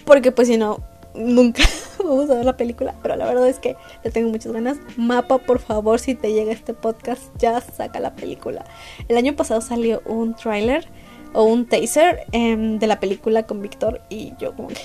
porque 0.05 0.31
pues 0.31 0.47
si 0.47 0.57
no, 0.57 0.79
nunca 1.17 1.63
vamos 1.99 2.29
a 2.29 2.35
ver 2.35 2.45
la 2.45 2.57
película, 2.57 2.95
pero 3.01 3.15
la 3.15 3.25
verdad 3.25 3.47
es 3.47 3.59
que 3.59 3.75
le 4.03 4.11
tengo 4.11 4.29
muchas 4.29 4.53
ganas. 4.53 4.77
Mapa, 4.95 5.39
por 5.39 5.59
favor, 5.59 5.99
si 5.99 6.15
te 6.15 6.33
llega 6.33 6.51
este 6.51 6.73
podcast, 6.73 7.23
ya 7.37 7.59
saca 7.61 7.99
la 7.99 8.15
película. 8.15 8.65
El 9.07 9.17
año 9.17 9.35
pasado 9.35 9.61
salió 9.61 10.01
un 10.05 10.35
tráiler 10.35 10.87
o 11.33 11.43
un 11.43 11.65
taser 11.65 12.25
em, 12.31 12.79
de 12.79 12.87
la 12.87 12.99
película 12.99 13.43
con 13.43 13.61
Víctor 13.61 14.01
y 14.09 14.33
yo 14.39 14.55
como 14.55 14.69
que 14.69 14.81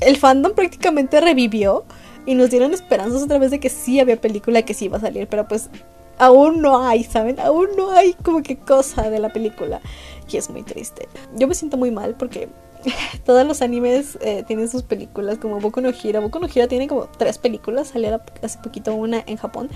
el 0.00 0.16
fandom 0.16 0.54
prácticamente 0.54 1.20
revivió 1.20 1.84
y 2.26 2.34
nos 2.34 2.50
dieron 2.50 2.72
esperanzas 2.72 3.22
otra 3.22 3.38
vez 3.38 3.50
de 3.50 3.60
que 3.60 3.68
sí 3.68 4.00
había 4.00 4.20
película 4.20 4.62
que 4.62 4.74
sí 4.74 4.86
iba 4.86 4.98
a 4.98 5.00
salir, 5.00 5.28
pero 5.28 5.46
pues 5.46 5.70
aún 6.18 6.62
no 6.62 6.86
hay, 6.86 7.04
¿saben? 7.04 7.38
Aún 7.40 7.68
no 7.76 7.90
hay 7.90 8.14
como 8.14 8.42
que 8.42 8.56
cosa 8.56 9.10
de 9.10 9.18
la 9.18 9.32
película 9.32 9.80
y 10.30 10.36
es 10.36 10.50
muy 10.50 10.62
triste. 10.62 11.08
Yo 11.36 11.48
me 11.48 11.54
siento 11.54 11.76
muy 11.76 11.90
mal 11.90 12.14
porque 12.14 12.48
todos 13.24 13.46
los 13.46 13.62
animes 13.62 14.18
eh, 14.20 14.42
tienen 14.46 14.68
sus 14.68 14.82
películas 14.82 15.38
como 15.38 15.60
Boku 15.60 15.80
no 15.80 15.90
Hira. 15.90 16.20
Boku 16.20 16.38
no 16.38 16.48
Hira 16.52 16.68
tiene 16.68 16.88
como 16.88 17.06
tres 17.06 17.38
películas, 17.38 17.88
salió 17.88 18.20
hace 18.42 18.58
poquito 18.58 18.94
una 18.94 19.22
en 19.26 19.36
Japón 19.36 19.68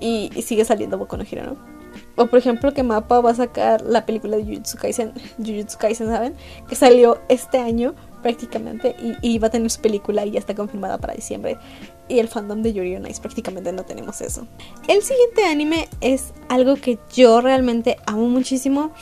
y, 0.00 0.30
y 0.34 0.42
sigue 0.42 0.64
saliendo 0.64 0.98
Boku 0.98 1.16
no 1.16 1.24
Hira, 1.24 1.44
¿no? 1.44 1.71
O 2.16 2.26
por 2.26 2.38
ejemplo 2.38 2.74
que 2.74 2.82
Mapa 2.82 3.20
va 3.20 3.30
a 3.30 3.34
sacar 3.34 3.82
la 3.82 4.04
película 4.04 4.36
de 4.36 4.44
Jujutsu 4.44 4.78
Kaisen, 4.78 5.12
Jujutsu 5.38 5.78
Kaisen, 5.78 6.08
¿saben? 6.08 6.34
Que 6.68 6.74
salió 6.74 7.18
este 7.28 7.58
año 7.58 7.94
prácticamente 8.22 8.94
y, 9.20 9.38
va 9.38 9.48
a 9.48 9.50
tener 9.50 9.68
su 9.70 9.80
película 9.80 10.24
y 10.24 10.32
ya 10.32 10.38
está 10.38 10.54
confirmada 10.54 10.98
para 10.98 11.14
diciembre. 11.14 11.58
Y 12.08 12.20
el 12.20 12.28
fandom 12.28 12.62
de 12.62 12.72
Yuri 12.72 12.96
on 12.96 13.02
prácticamente 13.20 13.72
no 13.72 13.84
tenemos 13.84 14.20
eso. 14.20 14.46
El 14.86 15.02
siguiente 15.02 15.44
anime 15.44 15.88
es 16.00 16.32
algo 16.48 16.76
que 16.76 16.98
yo 17.14 17.40
realmente 17.40 17.96
amo 18.06 18.28
muchísimo 18.28 18.92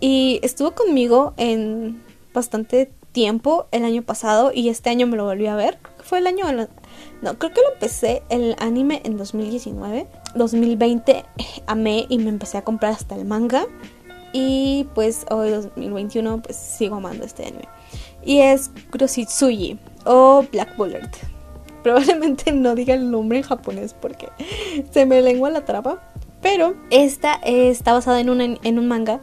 y 0.00 0.38
estuvo 0.42 0.72
conmigo 0.72 1.34
en 1.36 2.02
bastante 2.32 2.90
tiempo 3.12 3.66
el 3.72 3.84
año 3.84 4.02
pasado 4.02 4.52
y 4.54 4.68
este 4.68 4.90
año 4.90 5.06
me 5.06 5.16
lo 5.16 5.24
volví 5.24 5.46
a 5.46 5.56
ver. 5.56 5.78
Fue 6.02 6.18
el 6.18 6.26
año 6.26 6.46
no, 7.22 7.38
creo 7.38 7.52
que 7.52 7.60
lo 7.60 7.72
empecé 7.74 8.22
el 8.28 8.56
anime 8.58 9.00
en 9.04 9.16
2019. 9.16 10.06
2020 10.34 11.24
amé 11.66 12.06
y 12.08 12.18
me 12.18 12.30
empecé 12.30 12.58
a 12.58 12.62
comprar 12.62 12.92
hasta 12.92 13.14
el 13.14 13.24
manga. 13.24 13.66
Y 14.32 14.86
pues 14.94 15.26
hoy 15.30 15.50
2021 15.50 16.42
pues 16.42 16.56
sigo 16.56 16.96
amando 16.96 17.24
este 17.24 17.46
anime. 17.46 17.68
Y 18.24 18.38
es 18.38 18.70
Kurositsuji 18.90 19.78
o 20.04 20.44
Black 20.50 20.76
Bullet. 20.76 21.10
Probablemente 21.82 22.52
no 22.52 22.74
diga 22.74 22.94
el 22.94 23.10
nombre 23.10 23.38
en 23.38 23.44
japonés 23.44 23.94
porque 23.94 24.28
se 24.90 25.06
me 25.06 25.20
lengua 25.20 25.50
la 25.50 25.64
traba. 25.64 26.02
Pero 26.40 26.74
esta 26.90 27.34
está 27.44 27.92
basada 27.92 28.20
en 28.20 28.28
un, 28.28 28.40
en 28.40 28.78
un 28.78 28.88
manga 28.88 29.20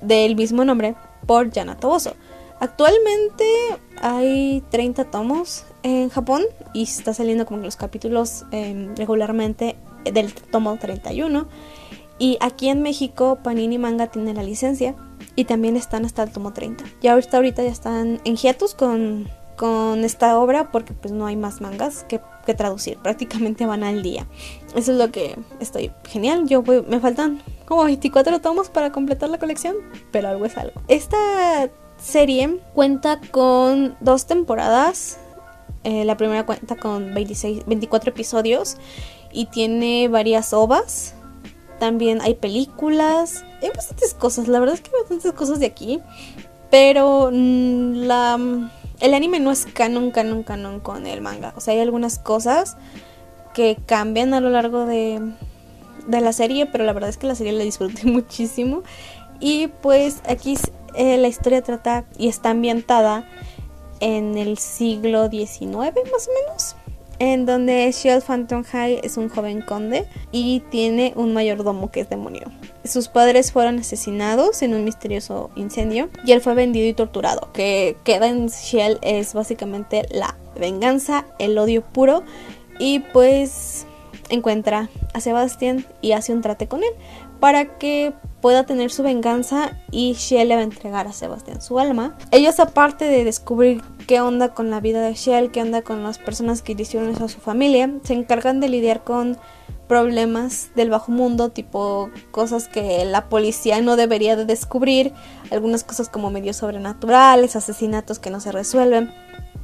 del 0.00 0.36
mismo 0.36 0.64
nombre 0.64 0.94
por 1.26 1.50
Yanato 1.50 1.90
Oso. 1.90 2.14
Actualmente 2.60 3.44
hay 4.00 4.62
30 4.70 5.10
tomos 5.10 5.64
en 5.82 6.08
Japón 6.08 6.44
y 6.72 6.84
está 6.84 7.12
saliendo 7.12 7.44
como 7.44 7.62
los 7.62 7.76
capítulos 7.76 8.46
em, 8.50 8.94
regularmente 8.96 9.76
del 10.12 10.32
tomo 10.32 10.76
31. 10.76 11.46
Y 12.18 12.38
aquí 12.40 12.68
en 12.68 12.82
México 12.82 13.38
Panini 13.42 13.78
Manga 13.78 14.06
tiene 14.06 14.32
la 14.32 14.42
licencia 14.42 14.94
y 15.34 15.44
también 15.44 15.76
están 15.76 16.04
hasta 16.04 16.22
el 16.22 16.30
tomo 16.30 16.52
30. 16.52 16.84
Ya 17.02 17.12
ahorita, 17.12 17.36
ahorita 17.36 17.62
ya 17.62 17.70
están 17.70 18.20
en 18.24 18.36
hiatus 18.36 18.74
con, 18.74 19.28
con 19.56 20.02
esta 20.02 20.38
obra 20.38 20.70
porque 20.72 20.94
pues 20.94 21.12
no 21.12 21.26
hay 21.26 21.36
más 21.36 21.60
mangas 21.60 22.04
que, 22.04 22.20
que, 22.46 22.54
traducir. 22.54 22.96
Prácticamente 22.98 23.66
van 23.66 23.84
al 23.84 24.02
día. 24.02 24.26
Eso 24.74 24.92
es 24.92 24.98
lo 24.98 25.10
que 25.10 25.36
estoy 25.60 25.92
genial. 26.04 26.48
Yo 26.48 26.62
me 26.62 27.00
faltan 27.00 27.42
como 27.66 27.84
24 27.84 28.40
tomos 28.40 28.70
para 28.70 28.92
completar 28.92 29.28
la 29.28 29.38
colección, 29.38 29.76
pero 30.10 30.28
algo 30.28 30.46
es 30.46 30.56
algo. 30.56 30.80
Esta 30.88 31.70
serie 31.98 32.60
cuenta 32.74 33.20
con 33.30 33.96
dos 34.00 34.26
temporadas. 34.26 35.18
Eh, 35.84 36.04
la 36.04 36.16
primera 36.16 36.44
cuenta 36.44 36.76
con 36.76 37.14
26, 37.14 37.66
24 37.66 38.10
episodios 38.10 38.76
y 39.36 39.44
tiene 39.44 40.08
varias 40.08 40.54
ovas. 40.54 41.14
También 41.78 42.22
hay 42.22 42.34
películas. 42.34 43.44
Hay 43.62 43.68
bastantes 43.68 44.14
cosas. 44.14 44.48
La 44.48 44.58
verdad 44.58 44.76
es 44.76 44.80
que 44.80 44.88
hay 44.88 45.02
bastantes 45.02 45.32
cosas 45.32 45.60
de 45.60 45.66
aquí. 45.66 46.00
Pero 46.70 47.28
mm, 47.30 48.70
el 49.00 49.14
anime 49.14 49.38
no 49.38 49.50
es 49.50 49.66
canon, 49.66 50.10
canon, 50.10 50.42
canon 50.42 50.80
con 50.80 51.06
el 51.06 51.20
manga. 51.20 51.52
O 51.54 51.60
sea, 51.60 51.74
hay 51.74 51.80
algunas 51.80 52.18
cosas 52.18 52.78
que 53.52 53.76
cambian 53.84 54.32
a 54.32 54.40
lo 54.40 54.48
largo 54.48 54.86
de, 54.86 55.20
de 56.06 56.20
la 56.22 56.32
serie. 56.32 56.64
Pero 56.64 56.84
la 56.84 56.94
verdad 56.94 57.10
es 57.10 57.18
que 57.18 57.26
la 57.26 57.34
serie 57.34 57.52
la 57.52 57.64
disfruté 57.64 58.06
muchísimo. 58.10 58.84
Y 59.38 59.66
pues 59.66 60.22
aquí 60.26 60.56
eh, 60.94 61.18
la 61.18 61.28
historia 61.28 61.60
trata 61.60 62.06
y 62.16 62.28
está 62.28 62.50
ambientada 62.50 63.28
en 64.00 64.38
el 64.38 64.56
siglo 64.56 65.28
XIX 65.28 65.68
más 66.10 66.26
o 66.26 66.46
menos 66.46 66.76
en 67.18 67.46
donde 67.46 67.90
Shell 67.92 68.22
Phantom 68.22 68.64
High 68.64 69.00
es 69.02 69.16
un 69.16 69.28
joven 69.28 69.62
conde 69.62 70.06
y 70.32 70.60
tiene 70.70 71.12
un 71.16 71.32
mayordomo 71.32 71.90
que 71.90 72.00
es 72.00 72.10
demonio. 72.10 72.50
Sus 72.84 73.08
padres 73.08 73.52
fueron 73.52 73.78
asesinados 73.78 74.62
en 74.62 74.74
un 74.74 74.84
misterioso 74.84 75.50
incendio 75.56 76.08
y 76.24 76.32
él 76.32 76.40
fue 76.40 76.54
vendido 76.54 76.86
y 76.86 76.94
torturado. 76.94 77.52
Que 77.52 77.96
queda 78.04 78.28
en 78.28 78.48
Shell 78.48 78.98
es 79.02 79.34
básicamente 79.34 80.06
la 80.10 80.36
venganza, 80.58 81.26
el 81.38 81.58
odio 81.58 81.82
puro 81.82 82.22
y 82.78 83.00
pues 83.12 83.86
encuentra 84.28 84.88
a 85.14 85.20
Sebastián 85.20 85.86
y 86.00 86.12
hace 86.12 86.32
un 86.32 86.42
trate 86.42 86.68
con 86.68 86.82
él 86.82 86.90
para 87.40 87.78
que 87.78 88.12
pueda 88.40 88.64
tener 88.64 88.90
su 88.90 89.02
venganza 89.02 89.72
y 89.90 90.14
Shell 90.14 90.48
le 90.48 90.54
va 90.54 90.60
a 90.60 90.64
entregar 90.64 91.06
a 91.06 91.12
Sebastián 91.12 91.60
su 91.60 91.78
alma. 91.78 92.16
Ellos 92.30 92.60
aparte 92.60 93.04
de 93.06 93.24
descubrir 93.24 93.82
qué 94.06 94.20
onda 94.20 94.54
con 94.54 94.70
la 94.70 94.80
vida 94.80 95.02
de 95.02 95.14
Shell, 95.14 95.50
qué 95.50 95.62
onda 95.62 95.82
con 95.82 96.02
las 96.02 96.18
personas 96.18 96.62
que 96.62 96.72
hicieron 96.78 97.10
eso 97.10 97.24
a 97.24 97.28
su 97.28 97.40
familia, 97.40 97.90
se 98.04 98.14
encargan 98.14 98.60
de 98.60 98.68
lidiar 98.68 99.02
con 99.04 99.36
problemas 99.88 100.70
del 100.74 100.90
bajo 100.90 101.12
mundo, 101.12 101.50
tipo 101.50 102.10
cosas 102.30 102.68
que 102.68 103.04
la 103.04 103.28
policía 103.28 103.80
no 103.80 103.96
debería 103.96 104.36
de 104.36 104.44
descubrir, 104.44 105.12
algunas 105.50 105.84
cosas 105.84 106.08
como 106.08 106.30
medios 106.30 106.56
sobrenaturales, 106.56 107.56
asesinatos 107.56 108.18
que 108.18 108.30
no 108.30 108.40
se 108.40 108.52
resuelven 108.52 109.12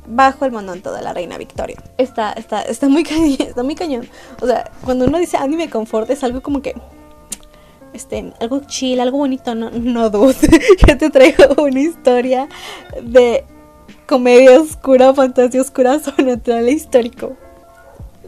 bajo 0.06 0.44
el 0.44 0.52
mandato 0.52 0.92
de 0.92 1.02
la 1.02 1.12
reina 1.12 1.38
Victoria. 1.38 1.76
Está, 1.98 2.32
está, 2.32 2.62
está 2.62 2.88
muy 2.88 3.02
cañón, 3.04 3.36
está 3.40 3.62
muy 3.62 3.74
cañón. 3.74 4.08
O 4.40 4.46
sea, 4.46 4.70
cuando 4.84 5.06
uno 5.06 5.18
dice 5.18 5.36
anime 5.36 5.70
confort 5.70 6.10
es 6.10 6.22
algo 6.24 6.40
como 6.42 6.62
que 6.62 6.74
este, 7.92 8.32
algo 8.40 8.60
chill, 8.66 9.00
algo 9.00 9.18
bonito, 9.18 9.54
no, 9.54 9.70
no 9.70 10.10
dudes. 10.10 10.40
Yo 10.86 10.96
te 10.98 11.10
traigo 11.10 11.62
una 11.62 11.80
historia 11.80 12.48
de 13.02 13.44
comedia 14.06 14.60
oscura, 14.60 15.14
fantasía 15.14 15.60
oscura, 15.60 15.98
sobrenatural 16.04 16.68
e 16.68 16.72
histórico. 16.72 17.36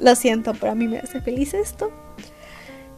Lo 0.01 0.15
siento, 0.15 0.53
pero 0.55 0.73
a 0.73 0.75
mí 0.75 0.89
me 0.89 0.99
hace 0.99 1.21
feliz 1.21 1.55
esto. 1.55 1.91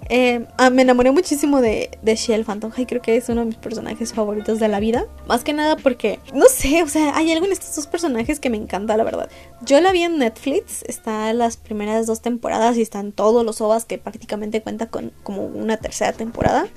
Eh, 0.08 0.46
ah, 0.56 0.70
me 0.70 0.82
enamoré 0.82 1.10
muchísimo 1.10 1.60
de, 1.60 1.90
de 2.02 2.44
Phantom 2.44 2.70
y 2.76 2.86
creo 2.86 3.02
que 3.02 3.16
es 3.16 3.28
uno 3.28 3.40
de 3.40 3.48
mis 3.48 3.56
personajes 3.56 4.12
favoritos 4.12 4.60
de 4.60 4.68
la 4.68 4.78
vida. 4.78 5.06
Más 5.26 5.42
que 5.42 5.52
nada 5.52 5.76
porque, 5.76 6.20
no 6.32 6.46
sé, 6.46 6.82
o 6.82 6.88
sea, 6.88 7.16
hay 7.16 7.32
algo 7.32 7.46
en 7.46 7.52
estos 7.52 7.74
dos 7.74 7.86
personajes 7.86 8.38
que 8.38 8.50
me 8.50 8.56
encanta, 8.56 8.96
la 8.96 9.04
verdad. 9.04 9.28
Yo 9.62 9.80
la 9.80 9.92
vi 9.92 10.02
en 10.02 10.18
Netflix, 10.18 10.84
está 10.84 11.32
las 11.32 11.56
primeras 11.56 12.06
dos 12.06 12.20
temporadas 12.20 12.76
y 12.76 12.82
están 12.82 13.12
todos 13.12 13.44
los 13.44 13.60
ovas 13.60 13.84
que 13.84 13.98
prácticamente 13.98 14.62
cuenta 14.62 14.86
con 14.86 15.12
como 15.22 15.44
una 15.44 15.76
tercera 15.76 16.12
temporada. 16.12 16.68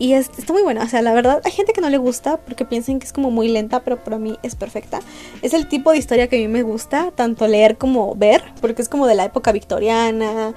Y 0.00 0.14
está 0.14 0.54
muy 0.54 0.62
buena, 0.62 0.82
o 0.82 0.88
sea, 0.88 1.02
la 1.02 1.12
verdad 1.12 1.42
hay 1.44 1.52
gente 1.52 1.74
que 1.74 1.82
no 1.82 1.90
le 1.90 1.98
gusta 1.98 2.38
porque 2.38 2.64
piensan 2.64 2.98
que 2.98 3.06
es 3.06 3.12
como 3.12 3.30
muy 3.30 3.48
lenta, 3.48 3.80
pero 3.80 4.02
para 4.02 4.18
mí 4.18 4.38
es 4.42 4.54
perfecta. 4.54 5.00
Es 5.42 5.52
el 5.52 5.68
tipo 5.68 5.92
de 5.92 5.98
historia 5.98 6.26
que 6.26 6.36
a 6.36 6.38
mí 6.38 6.48
me 6.48 6.62
gusta, 6.62 7.10
tanto 7.14 7.46
leer 7.46 7.76
como 7.76 8.14
ver, 8.14 8.42
porque 8.62 8.80
es 8.80 8.88
como 8.88 9.06
de 9.06 9.14
la 9.14 9.26
época 9.26 9.52
victoriana, 9.52 10.54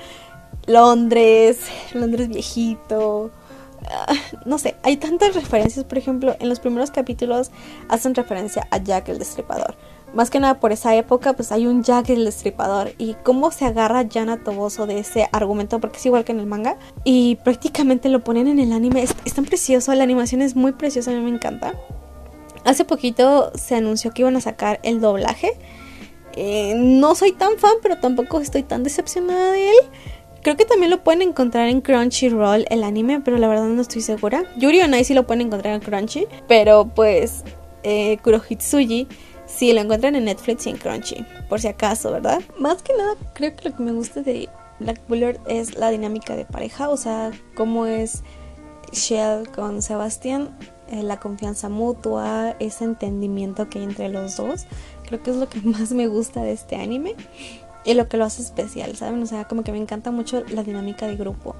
Londres, 0.66 1.60
Londres 1.94 2.30
viejito. 2.30 3.32
Ah, 3.86 4.14
no 4.46 4.58
sé, 4.58 4.78
hay 4.82 4.96
tantas 4.96 5.36
referencias, 5.36 5.84
por 5.84 5.98
ejemplo, 5.98 6.38
en 6.40 6.48
los 6.48 6.62
primeros 6.62 6.92
capítulos 6.92 7.52
hacen 7.90 8.16
referencia 8.16 8.66
a 8.72 8.78
Jack 8.78 9.10
el 9.10 9.20
Destripador. 9.20 9.76
Más 10.14 10.30
que 10.30 10.40
nada 10.40 10.60
por 10.60 10.72
esa 10.72 10.96
época, 10.96 11.34
pues 11.34 11.52
hay 11.52 11.66
un 11.66 11.84
Jack 11.84 12.10
el 12.10 12.26
Destripador. 12.26 12.94
Y 13.00 13.16
cómo 13.24 13.52
se 13.52 13.66
agarra 13.66 14.06
Jana 14.12 14.44
Toboso 14.44 14.86
de 14.86 15.00
ese 15.00 15.28
argumento, 15.32 15.80
porque 15.80 15.98
es 15.98 16.06
igual 16.06 16.24
que 16.24 16.32
en 16.32 16.40
el 16.40 16.46
manga. 16.46 16.78
Y 17.04 17.38
prácticamente 17.38 18.10
lo 18.10 18.24
ponen 18.24 18.48
en 18.48 18.60
el 18.60 18.74
anime. 18.74 19.04
Es, 19.04 19.34
tan 19.34 19.46
precioso, 19.46 19.94
la 19.96 20.04
animación 20.04 20.44
es 20.44 20.56
muy 20.56 20.74
preciosa, 20.74 21.12
a 21.12 21.16
mí 21.16 21.22
me 21.22 21.36
encanta. 21.36 21.74
Hace 22.64 22.86
poquito 22.86 23.52
se 23.56 23.76
anunció 23.76 24.12
que 24.12 24.22
iban 24.22 24.36
a 24.36 24.42
sacar 24.42 24.80
el 24.84 25.02
doblaje. 25.02 25.54
Eh, 26.36 26.76
no 26.78 27.16
soy 27.16 27.32
tan 27.32 27.58
fan, 27.58 27.74
pero 27.82 27.98
tampoco 27.98 28.40
estoy 28.40 28.62
tan 28.62 28.84
decepcionada 28.84 29.52
de 29.52 29.70
él. 29.70 29.76
Creo 30.44 30.58
que 30.58 30.66
también 30.66 30.92
lo 30.92 31.04
pueden 31.04 31.22
encontrar 31.22 31.70
en 31.70 31.82
Crunchyroll 31.82 32.66
el 32.70 32.84
anime, 32.84 33.22
pero 33.22 33.38
la 33.38 33.48
verdad 33.48 33.66
no 33.66 33.82
estoy 33.82 34.02
segura. 34.02 34.44
Yuri 34.58 34.82
on 34.82 34.94
sí 35.04 35.14
lo 35.14 35.26
pueden 35.26 35.48
encontrar 35.48 35.74
en 35.74 35.80
Crunchy, 35.80 36.28
pero 36.48 36.86
pues 36.94 37.44
eh, 37.84 38.18
Kurohitsuji 38.22 39.08
sí 39.56 39.74
lo 39.74 39.82
encuentran 39.82 40.16
en 40.16 40.26
Netflix 40.26 40.66
y 40.68 40.72
en 40.72 40.78
Crunchy, 40.78 41.26
por 41.50 41.60
si 41.62 41.68
acaso, 41.68 42.12
¿verdad? 42.12 42.42
Más 42.58 42.82
que 42.82 42.94
nada, 42.98 43.16
creo 43.34 43.56
que 43.56 43.70
lo 43.70 43.76
que 43.76 43.84
me 43.84 43.92
gusta 43.92 44.22
de 44.22 44.50
Black 44.80 45.02
Bullard 45.08 45.40
es 45.48 45.76
la 45.76 45.90
dinámica 45.90 46.36
de 46.36 46.46
pareja, 46.46 46.90
o 46.90 46.98
sea, 46.98 47.32
cómo 47.56 47.86
es 47.86 48.24
Shell 48.92 49.50
con 49.50 49.82
Sebastián, 49.82 50.56
eh, 50.90 51.04
la 51.04 51.20
confianza 51.20 51.70
mutua, 51.70 52.56
ese 52.60 52.84
entendimiento 52.84 53.70
que 53.70 53.80
hay 53.80 53.86
entre 53.86 54.10
los 54.10 54.38
dos. 54.38 54.66
Creo 55.08 55.24
que 55.24 55.32
es 55.32 55.38
lo 55.38 55.50
que 55.50 55.62
más 55.64 55.92
me 55.92 56.08
gusta 56.08 56.42
de 56.42 56.52
este 56.52 56.76
anime 56.76 57.16
y 57.86 57.94
lo 57.94 58.08
que 58.08 58.18
lo 58.18 58.26
hace 58.26 58.42
especial, 58.42 58.96
¿saben? 58.96 59.22
O 59.22 59.26
sea, 59.26 59.46
como 59.46 59.64
que 59.64 59.72
me 59.72 59.78
encanta 59.78 60.12
mucho 60.12 60.44
la 60.50 60.64
dinámica 60.64 61.08
de 61.08 61.16
grupo. 61.16 61.56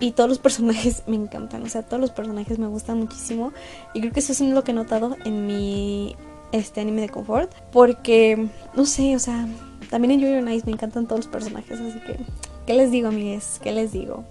Y 0.00 0.12
todos 0.12 0.28
los 0.28 0.38
personajes 0.40 1.02
me 1.06 1.16
encantan, 1.16 1.62
o 1.62 1.68
sea, 1.68 1.82
todos 1.82 2.00
los 2.00 2.10
personajes 2.10 2.58
me 2.58 2.66
gustan 2.66 2.98
muchísimo. 2.98 3.52
Y 3.94 4.00
creo 4.00 4.12
que 4.12 4.20
eso 4.20 4.32
es 4.32 4.40
lo 4.40 4.64
que 4.64 4.72
he 4.72 4.74
notado 4.74 5.16
en 5.24 5.46
mi 5.46 6.16
este 6.52 6.80
anime 6.80 7.02
de 7.02 7.08
confort. 7.08 7.52
Porque, 7.72 8.48
no 8.74 8.86
sé, 8.86 9.16
o 9.16 9.18
sea, 9.18 9.46
también 9.90 10.12
en 10.12 10.20
Yuri 10.20 10.42
Nice 10.42 10.66
me 10.66 10.72
encantan 10.72 11.06
todos 11.06 11.26
los 11.26 11.28
personajes. 11.28 11.80
Así 11.80 11.98
que, 12.00 12.18
¿qué 12.66 12.74
les 12.74 12.90
digo, 12.90 13.08
amigues? 13.08 13.60
¿Qué 13.62 13.72
les 13.72 13.92
digo? 13.92 14.24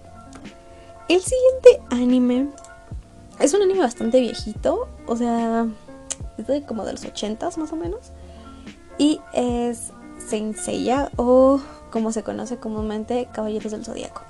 El 1.08 1.20
siguiente 1.20 1.82
anime 1.90 2.48
es 3.38 3.52
un 3.54 3.62
anime 3.62 3.80
bastante 3.80 4.20
viejito, 4.20 4.88
o 5.06 5.16
sea, 5.16 5.66
es 6.38 6.46
de 6.46 6.62
como 6.62 6.84
de 6.84 6.92
los 6.92 7.04
80s 7.04 7.56
más 7.56 7.72
o 7.72 7.76
menos. 7.76 8.12
Y 8.98 9.20
es 9.32 9.92
Saint 10.26 10.56
o 11.16 11.60
como 11.90 12.12
se 12.12 12.22
conoce 12.22 12.56
comúnmente 12.56 13.28
Caballeros 13.32 13.72
del 13.72 13.84
Zodíaco. 13.84 14.22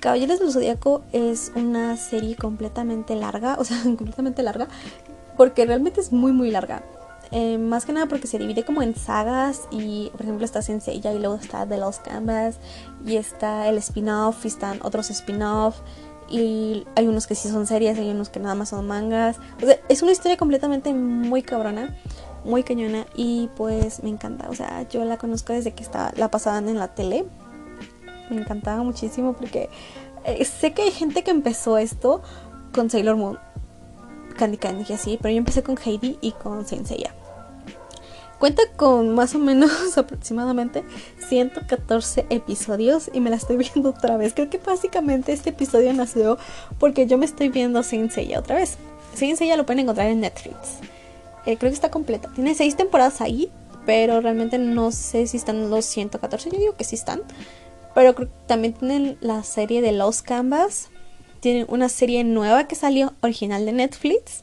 Caballeros 0.00 0.40
del 0.40 0.50
Zodíaco 0.50 1.02
es 1.12 1.52
una 1.54 1.96
serie 1.96 2.36
completamente 2.36 3.14
larga, 3.14 3.56
o 3.58 3.64
sea, 3.64 3.80
completamente 3.82 4.42
larga, 4.42 4.68
porque 5.40 5.64
realmente 5.64 6.02
es 6.02 6.12
muy 6.12 6.32
muy 6.32 6.50
larga. 6.50 6.82
Eh, 7.30 7.56
más 7.56 7.86
que 7.86 7.94
nada 7.94 8.04
porque 8.04 8.26
se 8.26 8.36
divide 8.36 8.62
como 8.62 8.82
en 8.82 8.94
sagas 8.94 9.62
y 9.70 10.10
por 10.12 10.20
ejemplo 10.20 10.44
está 10.44 10.60
Senseiya 10.60 11.14
y 11.14 11.18
luego 11.18 11.36
está 11.36 11.66
The 11.66 11.78
Lost 11.78 12.06
Canvas 12.06 12.58
y 13.06 13.16
está 13.16 13.66
el 13.70 13.78
spin-off 13.78 14.44
y 14.44 14.48
están 14.48 14.80
otros 14.82 15.08
spin-off 15.08 15.76
y 16.28 16.86
hay 16.94 17.06
unos 17.06 17.26
que 17.26 17.34
sí 17.34 17.48
son 17.48 17.66
series, 17.66 17.98
hay 17.98 18.10
unos 18.10 18.28
que 18.28 18.38
nada 18.38 18.54
más 18.54 18.68
son 18.68 18.86
mangas. 18.86 19.38
O 19.62 19.64
sea, 19.64 19.78
es 19.88 20.02
una 20.02 20.12
historia 20.12 20.36
completamente 20.36 20.92
muy 20.92 21.40
cabrona 21.40 21.96
muy 22.44 22.62
cañona 22.62 23.06
y 23.14 23.48
pues 23.56 24.02
me 24.02 24.10
encanta. 24.10 24.50
O 24.50 24.54
sea, 24.54 24.86
yo 24.90 25.06
la 25.06 25.16
conozco 25.16 25.54
desde 25.54 25.72
que 25.72 25.82
estaba, 25.82 26.12
la 26.18 26.30
pasaban 26.30 26.68
en 26.68 26.78
la 26.78 26.88
tele. 26.88 27.24
Me 28.28 28.36
encantaba 28.36 28.82
muchísimo 28.82 29.32
porque 29.32 29.70
eh, 30.26 30.44
sé 30.44 30.74
que 30.74 30.82
hay 30.82 30.90
gente 30.90 31.24
que 31.24 31.30
empezó 31.30 31.78
esto 31.78 32.20
con 32.74 32.90
Sailor 32.90 33.16
Moon, 33.16 33.38
Candy 34.40 34.56
Candy 34.56 34.86
y 34.88 34.92
así, 34.94 35.18
pero 35.20 35.32
yo 35.32 35.36
empecé 35.36 35.62
con 35.62 35.76
Heidi 35.76 36.16
y 36.22 36.32
con 36.32 36.66
Senseiya. 36.66 37.14
Cuenta 38.38 38.62
con 38.74 39.14
más 39.14 39.34
o 39.34 39.38
menos 39.38 39.70
aproximadamente 39.98 40.82
114 41.28 42.24
episodios 42.30 43.10
y 43.12 43.20
me 43.20 43.28
la 43.28 43.36
estoy 43.36 43.58
viendo 43.58 43.90
otra 43.90 44.16
vez. 44.16 44.32
Creo 44.32 44.48
que 44.48 44.56
básicamente 44.56 45.34
este 45.34 45.50
episodio 45.50 45.92
nació 45.92 46.38
porque 46.78 47.06
yo 47.06 47.18
me 47.18 47.26
estoy 47.26 47.50
viendo 47.50 47.82
Senseiya 47.82 48.38
otra 48.38 48.56
vez. 48.56 48.78
Senseiya 49.14 49.58
lo 49.58 49.66
pueden 49.66 49.80
encontrar 49.80 50.08
en 50.08 50.20
Netflix. 50.20 50.56
Eh, 51.44 51.58
creo 51.58 51.70
que 51.70 51.74
está 51.74 51.90
completa. 51.90 52.30
Tiene 52.34 52.54
seis 52.54 52.76
temporadas 52.76 53.20
ahí, 53.20 53.52
pero 53.84 54.22
realmente 54.22 54.56
no 54.56 54.90
sé 54.90 55.26
si 55.26 55.36
están 55.36 55.68
los 55.68 55.84
114. 55.84 56.50
Yo 56.50 56.58
digo 56.58 56.76
que 56.76 56.84
sí 56.84 56.94
están. 56.94 57.20
Pero 57.94 58.14
también 58.46 58.72
tienen 58.72 59.18
la 59.20 59.42
serie 59.42 59.82
de 59.82 59.92
Los 59.92 60.22
Canvas. 60.22 60.89
Tienen 61.40 61.66
una 61.68 61.88
serie 61.88 62.24
nueva 62.24 62.64
que 62.68 62.74
salió 62.74 63.12
original 63.22 63.66
de 63.66 63.72
Netflix. 63.72 64.42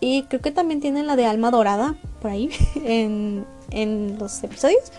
Y 0.00 0.24
creo 0.24 0.42
que 0.42 0.50
también 0.50 0.80
tienen 0.80 1.06
la 1.06 1.16
de 1.16 1.24
Alma 1.26 1.50
Dorada 1.50 1.96
por 2.20 2.30
ahí 2.30 2.50
en, 2.84 3.46
en 3.70 4.18
los 4.18 4.42
episodios 4.42 4.92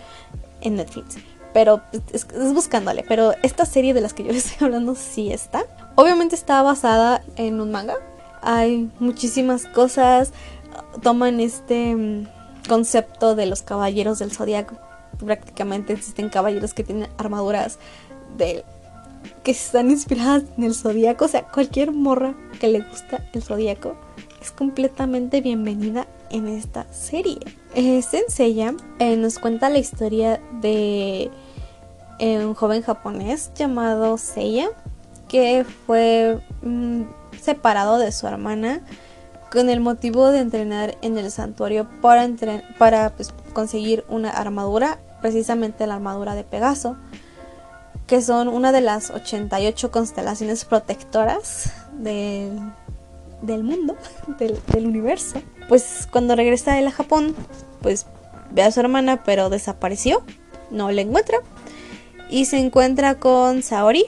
en 0.61 0.75
Netflix. 0.75 1.17
Pero 1.53 1.81
es, 2.13 2.25
buscándole. 2.53 3.03
Pero 3.07 3.33
esta 3.43 3.65
serie 3.65 3.93
de 3.93 4.01
las 4.01 4.13
que 4.13 4.23
yo 4.23 4.31
les 4.33 4.45
estoy 4.45 4.65
hablando 4.65 4.95
sí 4.95 5.31
está. 5.31 5.65
Obviamente 5.95 6.35
está 6.35 6.61
basada 6.61 7.23
en 7.35 7.61
un 7.61 7.71
manga. 7.71 7.95
Hay 8.41 8.89
muchísimas 8.99 9.65
cosas 9.65 10.31
toman 11.01 11.39
este 11.39 11.95
mm, 11.95 12.27
concepto 12.67 13.35
de 13.35 13.45
los 13.45 13.61
caballeros 13.61 14.19
del 14.19 14.31
zodiaco. 14.31 14.75
Prácticamente 15.23 15.93
existen 15.93 16.29
caballeros 16.29 16.73
que 16.73 16.83
tienen 16.83 17.09
armaduras 17.17 17.79
de 18.37 18.63
que 19.43 19.51
están 19.51 19.91
inspiradas 19.91 20.43
en 20.57 20.63
el 20.63 20.75
zodiaco. 20.75 21.25
O 21.25 21.27
sea, 21.27 21.43
cualquier 21.43 21.91
morra 21.91 22.35
que 22.59 22.67
le 22.67 22.81
gusta 22.81 23.25
el 23.33 23.41
zodiaco 23.41 23.95
es 24.41 24.51
completamente 24.51 25.41
bienvenida 25.41 26.07
en 26.29 26.47
esta 26.47 26.91
serie. 26.91 27.39
Eh, 27.75 28.01
Senseiya 28.01 28.73
eh, 28.99 29.15
nos 29.17 29.39
cuenta 29.39 29.69
la 29.69 29.79
historia 29.79 30.41
de 30.61 31.29
eh, 32.19 32.45
un 32.45 32.53
joven 32.53 32.81
japonés 32.81 33.51
llamado 33.55 34.17
Seiya 34.17 34.69
que 35.27 35.65
fue 35.85 36.39
mm, 36.61 37.03
separado 37.41 37.97
de 37.97 38.11
su 38.11 38.27
hermana 38.27 38.81
con 39.51 39.69
el 39.69 39.79
motivo 39.79 40.29
de 40.31 40.39
entrenar 40.39 40.97
en 41.01 41.17
el 41.17 41.31
santuario 41.31 41.87
para, 42.01 42.27
para 42.77 43.11
pues, 43.11 43.33
conseguir 43.53 44.03
una 44.09 44.29
armadura, 44.29 44.99
precisamente 45.21 45.87
la 45.87 45.95
armadura 45.95 46.35
de 46.35 46.43
Pegaso, 46.43 46.97
que 48.07 48.21
son 48.21 48.47
una 48.47 48.71
de 48.71 48.81
las 48.81 49.11
88 49.11 49.91
constelaciones 49.91 50.65
protectoras 50.65 51.71
del, 51.91 52.53
mundo, 53.63 53.95
del, 54.39 54.57
del 54.73 54.87
universo. 54.87 55.41
Pues 55.67 56.07
cuando 56.09 56.35
regresa 56.35 56.79
él 56.79 56.87
a 56.87 56.91
Japón, 56.91 57.35
pues 57.81 58.05
ve 58.51 58.63
a 58.63 58.71
su 58.71 58.79
hermana, 58.79 59.23
pero 59.23 59.49
desapareció, 59.49 60.23
no 60.71 60.89
la 60.91 61.01
encuentra. 61.01 61.39
Y 62.29 62.45
se 62.45 62.57
encuentra 62.57 63.15
con 63.15 63.61
Saori, 63.61 64.05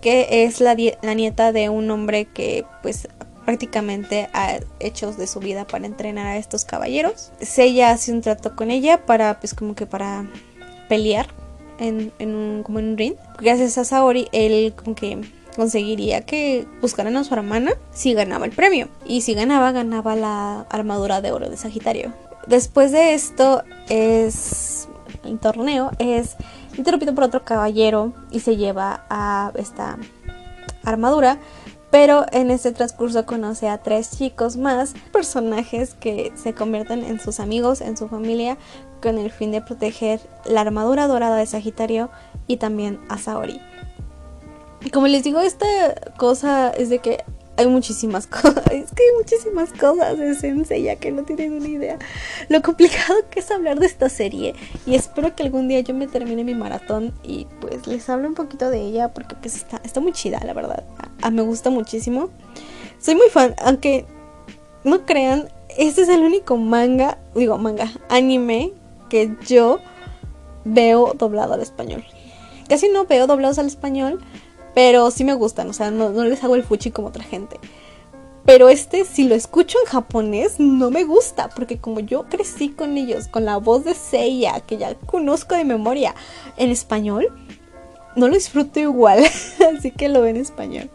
que 0.00 0.44
es 0.44 0.60
la, 0.60 0.76
la 1.02 1.14
nieta 1.14 1.52
de 1.52 1.68
un 1.68 1.90
hombre 1.90 2.26
que 2.26 2.64
pues 2.82 3.08
prácticamente 3.44 4.28
ha 4.32 4.58
hecho 4.80 5.12
de 5.12 5.26
su 5.26 5.40
vida 5.40 5.66
para 5.66 5.86
entrenar 5.86 6.26
a 6.26 6.36
estos 6.36 6.64
caballeros. 6.64 7.32
Seiya 7.40 7.90
hace 7.90 8.12
un 8.12 8.20
trato 8.20 8.54
con 8.56 8.70
ella 8.70 9.04
para 9.04 9.38
pues 9.40 9.54
como 9.54 9.74
que 9.74 9.86
para 9.86 10.26
pelear 10.88 11.26
en, 11.78 12.12
un, 12.20 12.62
como 12.62 12.78
en 12.78 12.90
un 12.90 12.98
ring. 12.98 13.14
Gracias 13.40 13.78
a 13.78 13.84
Saori, 13.84 14.28
él 14.32 14.74
como 14.74 14.94
que 14.94 15.20
conseguiría 15.56 16.22
que 16.22 16.66
buscaran 16.80 17.16
a 17.16 17.24
su 17.24 17.34
hermana 17.34 17.72
si 17.92 18.14
ganaba 18.14 18.46
el 18.46 18.52
premio. 18.52 18.88
Y 19.06 19.22
si 19.22 19.34
ganaba, 19.34 19.72
ganaba 19.72 20.16
la 20.16 20.66
armadura 20.70 21.20
de 21.20 21.32
oro 21.32 21.48
de 21.48 21.56
Sagitario. 21.56 22.12
Después 22.46 22.92
de 22.92 23.14
esto 23.14 23.62
es 23.88 24.88
el 25.24 25.38
torneo 25.38 25.90
es 25.98 26.36
interrumpido 26.76 27.14
por 27.14 27.24
otro 27.24 27.44
caballero 27.44 28.12
y 28.30 28.40
se 28.40 28.56
lleva 28.56 29.04
a 29.08 29.52
esta 29.54 29.98
armadura. 30.84 31.38
Pero 31.90 32.26
en 32.32 32.50
este 32.50 32.72
transcurso 32.72 33.24
conoce 33.24 33.68
a 33.68 33.78
tres 33.78 34.18
chicos 34.18 34.56
más, 34.56 34.94
personajes 35.12 35.94
que 35.94 36.32
se 36.34 36.52
convierten 36.52 37.04
en 37.04 37.20
sus 37.20 37.38
amigos, 37.38 37.80
en 37.80 37.96
su 37.96 38.08
familia, 38.08 38.58
con 39.02 39.18
el 39.18 39.30
fin 39.30 39.52
de 39.52 39.60
proteger 39.60 40.20
la 40.44 40.62
armadura 40.62 41.06
dorada 41.06 41.36
de 41.36 41.46
Sagitario 41.46 42.10
y 42.46 42.56
también 42.58 43.00
a 43.08 43.18
Saori. 43.18 43.60
Como 44.92 45.08
les 45.08 45.24
digo, 45.24 45.40
esta 45.40 45.66
cosa 46.16 46.70
es 46.70 46.90
de 46.90 46.98
que 46.98 47.24
hay 47.56 47.66
muchísimas 47.66 48.26
cosas, 48.26 48.64
es 48.70 48.92
que 48.92 49.02
hay 49.02 49.16
muchísimas 49.18 49.72
cosas 49.72 50.18
de 50.18 50.34
Sensei 50.34 50.82
ya 50.82 50.96
que 50.96 51.12
no 51.12 51.22
tienen 51.22 51.52
una 51.52 51.68
idea. 51.68 51.98
Lo 52.48 52.62
complicado 52.62 53.14
que 53.30 53.40
es 53.40 53.50
hablar 53.50 53.78
de 53.78 53.86
esta 53.86 54.08
serie 54.08 54.54
y 54.86 54.94
espero 54.94 55.34
que 55.34 55.42
algún 55.42 55.68
día 55.68 55.80
yo 55.80 55.94
me 55.94 56.06
termine 56.06 56.44
mi 56.44 56.54
maratón 56.54 57.12
y 57.22 57.46
pues 57.60 57.86
les 57.86 58.08
hablo 58.08 58.28
un 58.28 58.34
poquito 58.34 58.70
de 58.70 58.80
ella 58.80 59.12
porque 59.12 59.34
pues 59.36 59.56
está, 59.56 60.00
muy 60.00 60.12
chida, 60.12 60.40
la 60.44 60.52
verdad. 60.52 60.84
A, 61.22 61.30
me 61.30 61.42
gusta 61.42 61.70
muchísimo. 61.70 62.30
Soy 63.00 63.14
muy 63.14 63.28
fan, 63.28 63.54
aunque 63.58 64.06
no 64.82 65.04
crean, 65.06 65.48
este 65.76 66.02
es 66.02 66.08
el 66.08 66.22
único 66.22 66.56
manga, 66.56 67.18
digo 67.34 67.58
manga, 67.58 67.90
anime 68.08 68.72
que 69.14 69.36
yo 69.46 69.78
veo 70.64 71.14
doblado 71.16 71.54
al 71.54 71.60
español. 71.60 72.04
Casi 72.68 72.88
no 72.88 73.06
veo 73.06 73.28
doblados 73.28 73.60
al 73.60 73.66
español 73.66 74.18
pero 74.74 75.10
sí 75.10 75.24
me 75.24 75.34
gustan, 75.34 75.70
o 75.70 75.72
sea, 75.72 75.90
no, 75.90 76.10
les 76.24 76.42
hago 76.42 76.56
el 76.56 76.64
fuchi 76.64 76.90
como 76.90 77.08
otra 77.08 77.22
gente. 77.22 77.58
Pero 78.44 78.68
este, 78.68 79.04
si 79.04 79.26
lo 79.26 79.34
escucho 79.34 79.78
en 79.80 79.90
japonés, 79.90 80.58
no 80.58 80.90
me 80.90 81.04
gusta, 81.04 81.48
porque 81.48 81.78
como 81.78 82.00
yo 82.00 82.24
crecí 82.24 82.70
con 82.70 82.98
ellos, 82.98 83.28
con 83.28 83.46
la 83.46 83.56
voz 83.56 83.84
de 83.84 83.94
Seiya, 83.94 84.60
que 84.60 84.76
ya 84.76 84.94
conozco 85.06 85.54
de 85.54 85.64
memoria, 85.64 86.14
en 86.56 86.70
español, 86.70 87.28
no 88.16 88.28
lo 88.28 88.34
disfruto 88.34 88.80
igual, 88.80 89.24
así 89.78 89.92
que 89.92 90.08
lo 90.08 90.20
veo 90.20 90.30
en 90.30 90.36
español. 90.36 90.90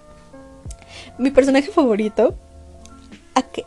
Mi 1.17 1.31
personaje 1.31 1.71
favorito, 1.71 2.35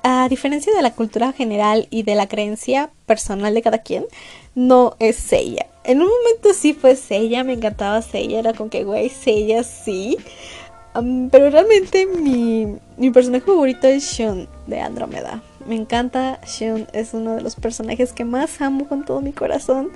a, 0.02 0.28
diferencia 0.28 0.74
de 0.74 0.82
la 0.82 0.92
cultura 0.92 1.32
general 1.32 1.86
y 1.90 2.02
de 2.02 2.14
la 2.14 2.28
creencia 2.28 2.90
personal 3.06 3.54
de 3.54 3.62
cada 3.62 3.78
quien, 3.78 4.04
no 4.54 4.96
es 4.98 5.16
Seiya 5.16 5.66
en 5.84 6.00
un 6.00 6.08
momento 6.08 6.52
sí 6.54 6.74
fue 6.74 6.96
Seiya, 6.96 7.44
me 7.44 7.54
encantaba 7.54 8.02
Seiya, 8.02 8.38
era 8.38 8.52
como 8.52 8.70
que, 8.70 8.84
güey, 8.84 9.08
Seiya 9.08 9.62
sí. 9.64 10.16
pero 11.30 11.50
realmente 11.50 12.06
mi, 12.06 12.76
mi 12.96 13.10
personaje 13.10 13.44
favorito 13.44 13.86
es 13.86 14.04
Shun 14.04 14.48
de 14.66 14.80
Andrómeda. 14.80 15.42
Me 15.66 15.76
encanta 15.76 16.40
Shun, 16.46 16.86
es 16.92 17.14
uno 17.14 17.36
de 17.36 17.40
los 17.40 17.56
personajes 17.56 18.12
que 18.12 18.24
más 18.24 18.60
amo 18.60 18.88
con 18.88 19.04
todo 19.04 19.20
mi 19.20 19.32
corazón. 19.32 19.90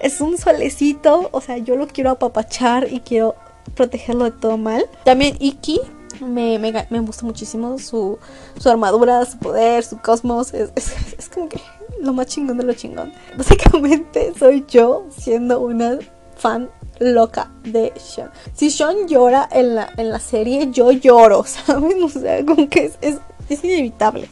Es 0.00 0.20
un 0.20 0.38
solecito, 0.38 1.28
o 1.32 1.40
sea, 1.40 1.58
yo 1.58 1.76
lo 1.76 1.86
quiero 1.86 2.10
apapachar 2.10 2.92
y 2.92 3.00
quiero 3.00 3.34
protegerlo 3.74 4.24
de 4.24 4.32
todo 4.32 4.56
mal. 4.56 4.86
También 5.04 5.36
Iki, 5.40 5.80
me, 6.20 6.58
me, 6.58 6.86
me 6.90 7.00
gusta 7.00 7.24
muchísimo 7.24 7.78
su, 7.78 8.18
su, 8.58 8.68
armadura, 8.68 9.24
su 9.24 9.38
poder, 9.38 9.84
su 9.84 9.98
cosmos. 9.98 10.54
es, 10.54 10.70
es 10.74 11.28
como 11.28 11.48
que 11.48 11.60
lo 12.00 12.12
más 12.12 12.26
chingón 12.26 12.58
de 12.58 12.64
lo 12.64 12.74
chingón. 12.74 13.12
Básicamente 13.36 14.32
soy 14.38 14.64
yo 14.68 15.06
siendo 15.16 15.60
una 15.60 15.98
fan 16.36 16.70
loca 17.00 17.50
de 17.64 17.92
Sean. 17.96 18.30
Si 18.54 18.70
Sean 18.70 19.08
llora 19.08 19.48
en 19.50 19.74
la, 19.74 19.90
en 19.96 20.10
la 20.10 20.20
serie, 20.20 20.70
yo 20.70 20.92
lloro, 20.92 21.44
¿saben? 21.46 22.02
O 22.02 22.08
sea, 22.08 22.44
como 22.44 22.68
que 22.68 22.92
es, 23.00 23.18
es, 23.48 23.64
inevitable. 23.64 24.28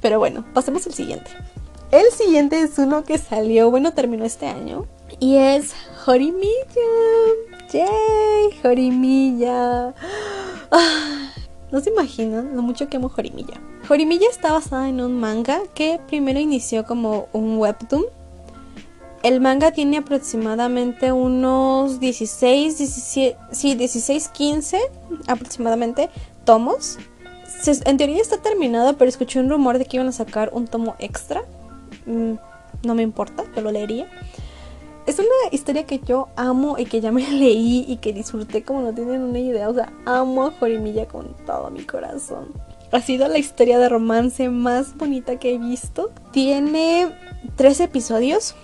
Pero 0.00 0.18
bueno, 0.18 0.44
pasemos 0.52 0.86
al 0.86 0.94
siguiente. 0.94 1.30
El 1.90 2.10
siguiente 2.12 2.60
es 2.60 2.78
uno 2.78 3.04
que 3.04 3.18
salió, 3.18 3.70
bueno, 3.70 3.92
terminó 3.92 4.24
este 4.24 4.46
año. 4.46 4.86
Y 5.20 5.36
es 5.36 5.72
Jorimilla. 6.04 6.48
¡Yay! 7.72 8.60
Jorimilla. 8.62 9.94
Ah, 10.70 11.32
no 11.70 11.80
se 11.80 11.88
imaginan 11.90 12.54
lo 12.54 12.60
mucho 12.60 12.88
que 12.88 12.98
amo 12.98 13.08
Jorimilla. 13.08 13.60
Jorimilla 13.88 14.28
está 14.28 14.52
basada 14.52 14.88
en 14.88 15.00
un 15.00 15.18
manga 15.18 15.60
que 15.74 15.98
primero 16.06 16.38
inició 16.38 16.84
como 16.84 17.28
un 17.32 17.56
webtoon. 17.56 18.04
El 19.22 19.40
manga 19.40 19.70
tiene 19.70 19.98
aproximadamente 19.98 21.12
unos 21.12 21.98
16, 21.98 22.76
17, 22.76 23.38
sí, 23.52 23.74
16, 23.74 24.28
15 24.28 24.78
aproximadamente 25.28 26.10
tomos. 26.44 26.98
en 27.66 27.96
teoría 27.96 28.20
está 28.20 28.36
terminado, 28.38 28.98
pero 28.98 29.08
escuché 29.08 29.40
un 29.40 29.48
rumor 29.48 29.78
de 29.78 29.86
que 29.86 29.96
iban 29.96 30.08
a 30.08 30.12
sacar 30.12 30.50
un 30.52 30.66
tomo 30.66 30.94
extra. 30.98 31.42
Mm, 32.04 32.34
no 32.84 32.94
me 32.94 33.02
importa, 33.02 33.44
yo 33.54 33.62
lo 33.62 33.70
leería 33.70 34.08
es 35.06 35.18
una 35.18 35.28
historia 35.50 35.84
que 35.84 35.98
yo 35.98 36.28
amo 36.36 36.78
y 36.78 36.86
que 36.86 37.00
ya 37.00 37.12
me 37.12 37.28
leí 37.30 37.84
y 37.88 37.96
que 37.96 38.12
disfruté 38.12 38.62
como 38.62 38.82
no 38.82 38.94
tienen 38.94 39.22
una 39.22 39.38
idea. 39.38 39.68
O 39.68 39.74
sea, 39.74 39.92
amo 40.04 40.46
a 40.46 40.50
Jorimilla 40.52 41.06
con 41.06 41.34
todo 41.46 41.70
mi 41.70 41.84
corazón. 41.84 42.48
Ha 42.92 43.00
sido 43.00 43.26
la 43.28 43.38
historia 43.38 43.78
de 43.78 43.88
romance 43.88 44.48
más 44.50 44.96
bonita 44.96 45.38
que 45.38 45.54
he 45.54 45.58
visto. 45.58 46.10
Tiene 46.30 47.10
tres 47.56 47.80
episodios. 47.80 48.54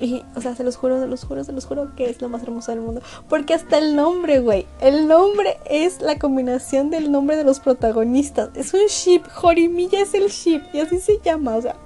Y, 0.00 0.22
o 0.36 0.40
sea, 0.40 0.54
se 0.54 0.62
los 0.62 0.76
juro, 0.76 1.00
se 1.00 1.06
los 1.08 1.24
juro, 1.24 1.42
se 1.42 1.52
los 1.52 1.64
juro 1.64 1.94
que 1.96 2.08
es 2.08 2.20
lo 2.20 2.28
más 2.28 2.42
hermoso 2.42 2.70
del 2.72 2.80
mundo. 2.80 3.00
Porque 3.28 3.54
hasta 3.54 3.78
el 3.78 3.94
nombre, 3.94 4.40
güey. 4.40 4.66
El 4.80 5.06
nombre 5.08 5.56
es 5.66 6.00
la 6.00 6.18
combinación 6.18 6.90
del 6.90 7.10
nombre 7.12 7.36
de 7.36 7.44
los 7.44 7.60
protagonistas. 7.60 8.50
Es 8.54 8.74
un 8.74 8.86
ship. 8.88 9.22
Jorimilla 9.32 10.00
es 10.00 10.14
el 10.14 10.28
ship. 10.28 10.62
Y 10.72 10.80
así 10.80 10.98
se 10.98 11.18
llama. 11.24 11.56
O 11.56 11.62
sea, 11.62 11.76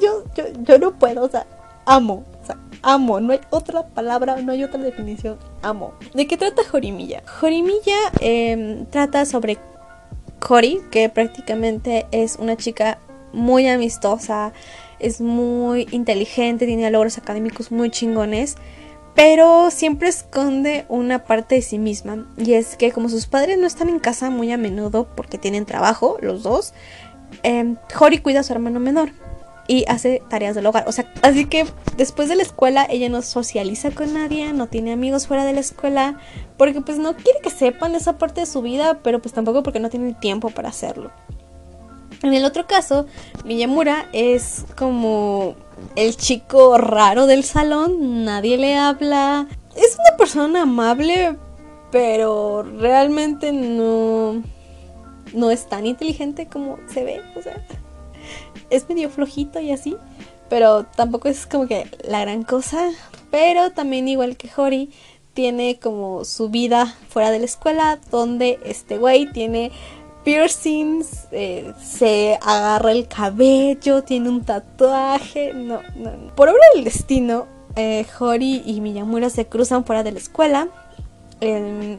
yo, 0.00 0.24
yo, 0.34 0.44
yo 0.62 0.78
no 0.78 0.98
puedo. 0.98 1.24
O 1.24 1.28
sea, 1.28 1.46
amo. 1.86 2.24
O 2.42 2.46
sea, 2.46 2.56
amo, 2.82 3.20
no 3.20 3.32
hay 3.32 3.40
otra 3.50 3.86
palabra, 3.86 4.36
no 4.36 4.52
hay 4.52 4.64
otra 4.64 4.80
definición, 4.80 5.38
amo. 5.62 5.94
¿De 6.14 6.26
qué 6.26 6.36
trata 6.36 6.62
Jorimilla? 6.64 7.22
Jorimilla 7.40 7.96
em, 8.20 8.86
trata 8.86 9.24
sobre 9.24 9.58
Cori, 10.38 10.80
que 10.90 11.08
prácticamente 11.08 12.06
es 12.10 12.36
una 12.36 12.56
chica 12.56 12.98
muy 13.32 13.68
amistosa, 13.68 14.52
es 14.98 15.20
muy 15.20 15.86
inteligente, 15.90 16.66
tiene 16.66 16.90
logros 16.90 17.18
académicos 17.18 17.70
muy 17.70 17.90
chingones, 17.90 18.56
pero 19.14 19.70
siempre 19.70 20.08
esconde 20.08 20.86
una 20.88 21.24
parte 21.24 21.56
de 21.56 21.62
sí 21.62 21.78
misma. 21.78 22.26
Y 22.36 22.54
es 22.54 22.76
que 22.76 22.92
como 22.92 23.08
sus 23.08 23.26
padres 23.26 23.58
no 23.58 23.66
están 23.66 23.88
en 23.88 23.98
casa 23.98 24.30
muy 24.30 24.52
a 24.52 24.56
menudo 24.56 25.08
porque 25.14 25.38
tienen 25.38 25.66
trabajo, 25.66 26.16
los 26.20 26.42
dos, 26.42 26.72
eh, 27.42 27.74
cuida 28.22 28.40
a 28.40 28.42
su 28.42 28.52
hermano 28.52 28.80
menor 28.80 29.12
y 29.70 29.84
hace 29.86 30.20
tareas 30.28 30.56
del 30.56 30.66
hogar. 30.66 30.88
O 30.88 30.92
sea, 30.92 31.06
así 31.22 31.44
que 31.44 31.64
después 31.96 32.28
de 32.28 32.34
la 32.34 32.42
escuela 32.42 32.88
ella 32.90 33.08
no 33.08 33.22
socializa 33.22 33.92
con 33.92 34.12
nadie, 34.14 34.52
no 34.52 34.66
tiene 34.66 34.92
amigos 34.92 35.28
fuera 35.28 35.44
de 35.44 35.52
la 35.52 35.60
escuela, 35.60 36.18
porque 36.56 36.80
pues 36.80 36.98
no 36.98 37.14
quiere 37.14 37.38
que 37.40 37.50
sepan 37.50 37.94
esa 37.94 38.18
parte 38.18 38.40
de 38.40 38.46
su 38.46 38.62
vida, 38.62 38.98
pero 39.04 39.22
pues 39.22 39.32
tampoco 39.32 39.62
porque 39.62 39.78
no 39.78 39.88
tiene 39.88 40.12
tiempo 40.14 40.50
para 40.50 40.70
hacerlo. 40.70 41.12
En 42.24 42.34
el 42.34 42.44
otro 42.44 42.66
caso, 42.66 43.06
Miyamura 43.44 44.08
es 44.12 44.64
como 44.76 45.54
el 45.94 46.16
chico 46.16 46.76
raro 46.76 47.26
del 47.26 47.44
salón, 47.44 48.24
nadie 48.24 48.58
le 48.58 48.76
habla. 48.76 49.46
Es 49.76 49.94
una 49.94 50.16
persona 50.16 50.62
amable, 50.62 51.36
pero 51.92 52.64
realmente 52.64 53.52
no 53.52 54.42
no 55.32 55.52
es 55.52 55.68
tan 55.68 55.86
inteligente 55.86 56.48
como 56.48 56.78
se 56.88 57.04
ve, 57.04 57.22
o 57.36 57.42
sea, 57.42 57.64
es 58.70 58.88
medio 58.88 59.10
flojito 59.10 59.60
y 59.60 59.72
así, 59.72 59.96
pero 60.48 60.84
tampoco 60.84 61.28
es 61.28 61.46
como 61.46 61.66
que 61.66 61.86
la 62.04 62.20
gran 62.20 62.42
cosa. 62.42 62.90
Pero 63.30 63.70
también 63.70 64.08
igual 64.08 64.36
que 64.36 64.50
Hori, 64.54 64.90
tiene 65.34 65.78
como 65.78 66.24
su 66.24 66.48
vida 66.48 66.94
fuera 67.08 67.30
de 67.30 67.38
la 67.38 67.44
escuela, 67.44 67.98
donde 68.10 68.58
este 68.64 68.98
güey 68.98 69.30
tiene 69.32 69.70
piercings, 70.24 71.28
eh, 71.30 71.72
se 71.82 72.38
agarra 72.42 72.92
el 72.92 73.08
cabello, 73.08 74.02
tiene 74.02 74.28
un 74.28 74.44
tatuaje. 74.44 75.54
No, 75.54 75.80
no, 75.96 76.16
no. 76.16 76.34
Por 76.34 76.48
obra 76.48 76.60
del 76.74 76.84
destino, 76.84 77.46
eh, 77.76 78.04
Hori 78.18 78.62
y 78.66 78.80
Miyamura 78.80 79.30
se 79.30 79.46
cruzan 79.46 79.84
fuera 79.84 80.02
de 80.02 80.12
la 80.12 80.18
escuela. 80.18 80.68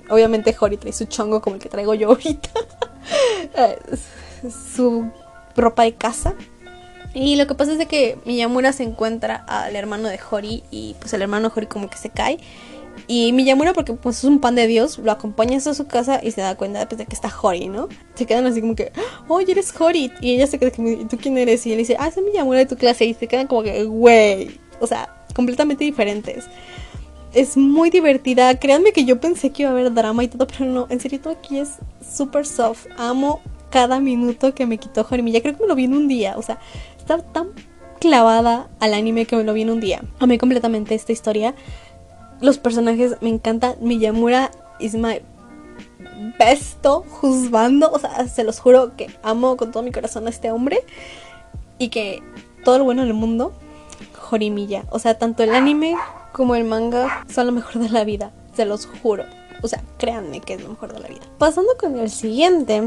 obviamente 0.10 0.55
Hori 0.60 0.77
trae 0.77 0.93
su 0.93 1.05
chongo 1.05 1.41
como 1.41 1.55
el 1.55 1.62
que 1.62 1.69
traigo 1.69 1.93
yo 1.93 2.10
ahorita. 2.10 2.49
Eh, 3.55 3.79
su 4.51 5.10
ropa 5.57 5.84
de 5.84 5.95
casa. 5.95 6.36
Y 7.13 7.36
lo 7.36 7.45
que 7.47 7.56
pasa 7.56 7.74
es 7.74 7.78
de 7.78 7.88
que 7.88 8.17
Miyamura 8.26 8.71
se 8.74 8.84
encuentra 8.84 9.36
al 9.47 9.76
hermano 9.76 10.08
de 10.08 10.19
Hori 10.30 10.63
y 10.71 10.95
pues 11.00 11.13
el 11.13 11.21
hermano 11.21 11.50
de 11.50 11.54
Hori 11.56 11.67
como 11.67 11.89
que 11.89 11.97
se 11.97 12.10
cae. 12.10 12.38
Y 13.08 13.34
Miyamura, 13.34 13.74
porque 13.74 13.93
pues 13.93 14.19
es 14.19 14.24
un 14.24 14.39
pan 14.39 14.56
de 14.56 14.67
Dios, 14.67 14.97
lo 14.97 15.12
acompaña 15.12 15.58
hasta 15.58 15.74
su 15.74 15.88
casa 15.88 16.21
y 16.24 16.32
se 16.32 16.41
da 16.41 16.56
cuenta 16.56 16.88
pues, 16.88 17.00
de 17.00 17.06
que 17.06 17.15
está 17.15 17.30
Hori, 17.41 17.67
¿no? 17.67 17.89
Se 18.15 18.26
quedan 18.26 18.45
así 18.45 18.62
como 18.62 18.76
que, 18.76 18.91
oye, 19.28 19.52
eres 19.52 19.74
Hori. 19.80 20.12
Y 20.21 20.36
ella 20.36 20.47
se 20.47 20.60
queda 20.60 20.71
como, 20.71 21.08
¿tú 21.08 21.17
quién 21.17 21.38
eres? 21.38 21.65
Y 21.65 21.74
él 21.74 21.80
dice, 21.80 21.97
ah, 22.00 22.08
es 22.08 22.17
Miyamura 22.17 22.60
de 22.60 22.65
tu 22.65 22.78
clase. 22.78 23.06
Y 23.06 23.13
se 23.13 23.28
quedan 23.28 23.47
como 23.47 23.63
que, 23.63 23.84
güey. 23.84 24.60
O 24.80 24.88
sea, 24.88 25.13
completamente 25.36 25.84
diferentes. 25.84 26.45
Es 27.34 27.58
muy 27.58 27.89
divertida. 27.89 28.58
Créanme 28.60 28.93
que 28.93 29.06
yo 29.06 29.19
pensé 29.19 29.52
que 29.52 29.63
iba 29.63 29.71
a 29.71 29.74
haber 29.74 29.93
drama 29.93 30.24
y 30.24 30.28
todo, 30.28 30.47
pero 30.47 30.65
no. 30.65 30.88
En 30.89 31.00
serio, 31.00 31.19
todo 31.19 31.34
aquí 31.34 31.60
es 31.60 31.76
súper 32.02 32.45
soft. 32.45 32.88
Amo 32.97 33.41
cada 33.71 34.00
minuto 34.00 34.54
que 34.54 34.65
me 34.65 34.78
quitó 34.78 35.08
Ya 35.10 35.41
Creo 35.41 35.56
que 35.56 35.62
me 35.62 35.67
lo 35.67 35.76
vi 35.76 35.86
en 35.86 35.95
un 35.95 36.08
día. 36.08 36.36
O 36.38 36.41
sea, 36.41 36.60
tan 37.19 37.50
clavada 38.00 38.69
al 38.80 38.93
anime 38.93 39.26
que 39.26 39.36
me 39.36 39.43
lo 39.43 39.54
vi 39.54 39.63
en 39.63 39.69
un 39.69 39.80
día. 39.80 40.02
Amé 40.19 40.38
completamente 40.38 40.95
esta 40.95 41.12
historia. 41.12 41.56
Los 42.39 42.58
personajes 42.58 43.17
me 43.21 43.30
encantan. 43.30 43.76
Miyamura 43.82 44.52
is 44.80 44.95
my 44.95 45.21
besto 46.39 47.06
juzgando. 47.10 47.91
O 47.91 48.00
sea, 48.00 48.28
se 48.28 48.43
los 48.43 48.60
juro 48.60 48.95
que 48.95 49.10
amo 49.24 49.58
con 49.58 49.71
todo 49.71 49.84
mi 49.84 49.91
corazón 49.91 50.28
a 50.28 50.30
este 50.30 50.52
hombre. 50.52 50.80
Y 51.78 51.89
que 51.89 52.24
todo 52.63 52.78
lo 52.78 52.84
bueno 52.86 53.04
del 53.04 53.13
mundo 53.13 53.54
Jorimilla. 54.32 54.86
O 54.91 55.00
sea, 55.00 55.17
tanto 55.17 55.43
el 55.43 55.54
anime 55.54 55.97
como 56.32 56.56
el 56.56 56.63
manga 56.63 57.26
son 57.30 57.47
lo 57.47 57.52
mejor 57.52 57.82
de 57.82 57.89
la 57.89 58.06
vida, 58.06 58.32
se 58.56 58.65
los 58.65 58.86
juro. 58.86 59.26
O 59.62 59.67
sea, 59.67 59.84
créanme 59.97 60.39
que 60.39 60.54
es 60.54 60.63
lo 60.63 60.69
mejor 60.69 60.93
de 60.93 61.00
la 61.00 61.08
vida. 61.08 61.21
Pasando 61.38 61.76
con 61.78 62.00
el 62.00 62.10
siguiente, 62.10 62.82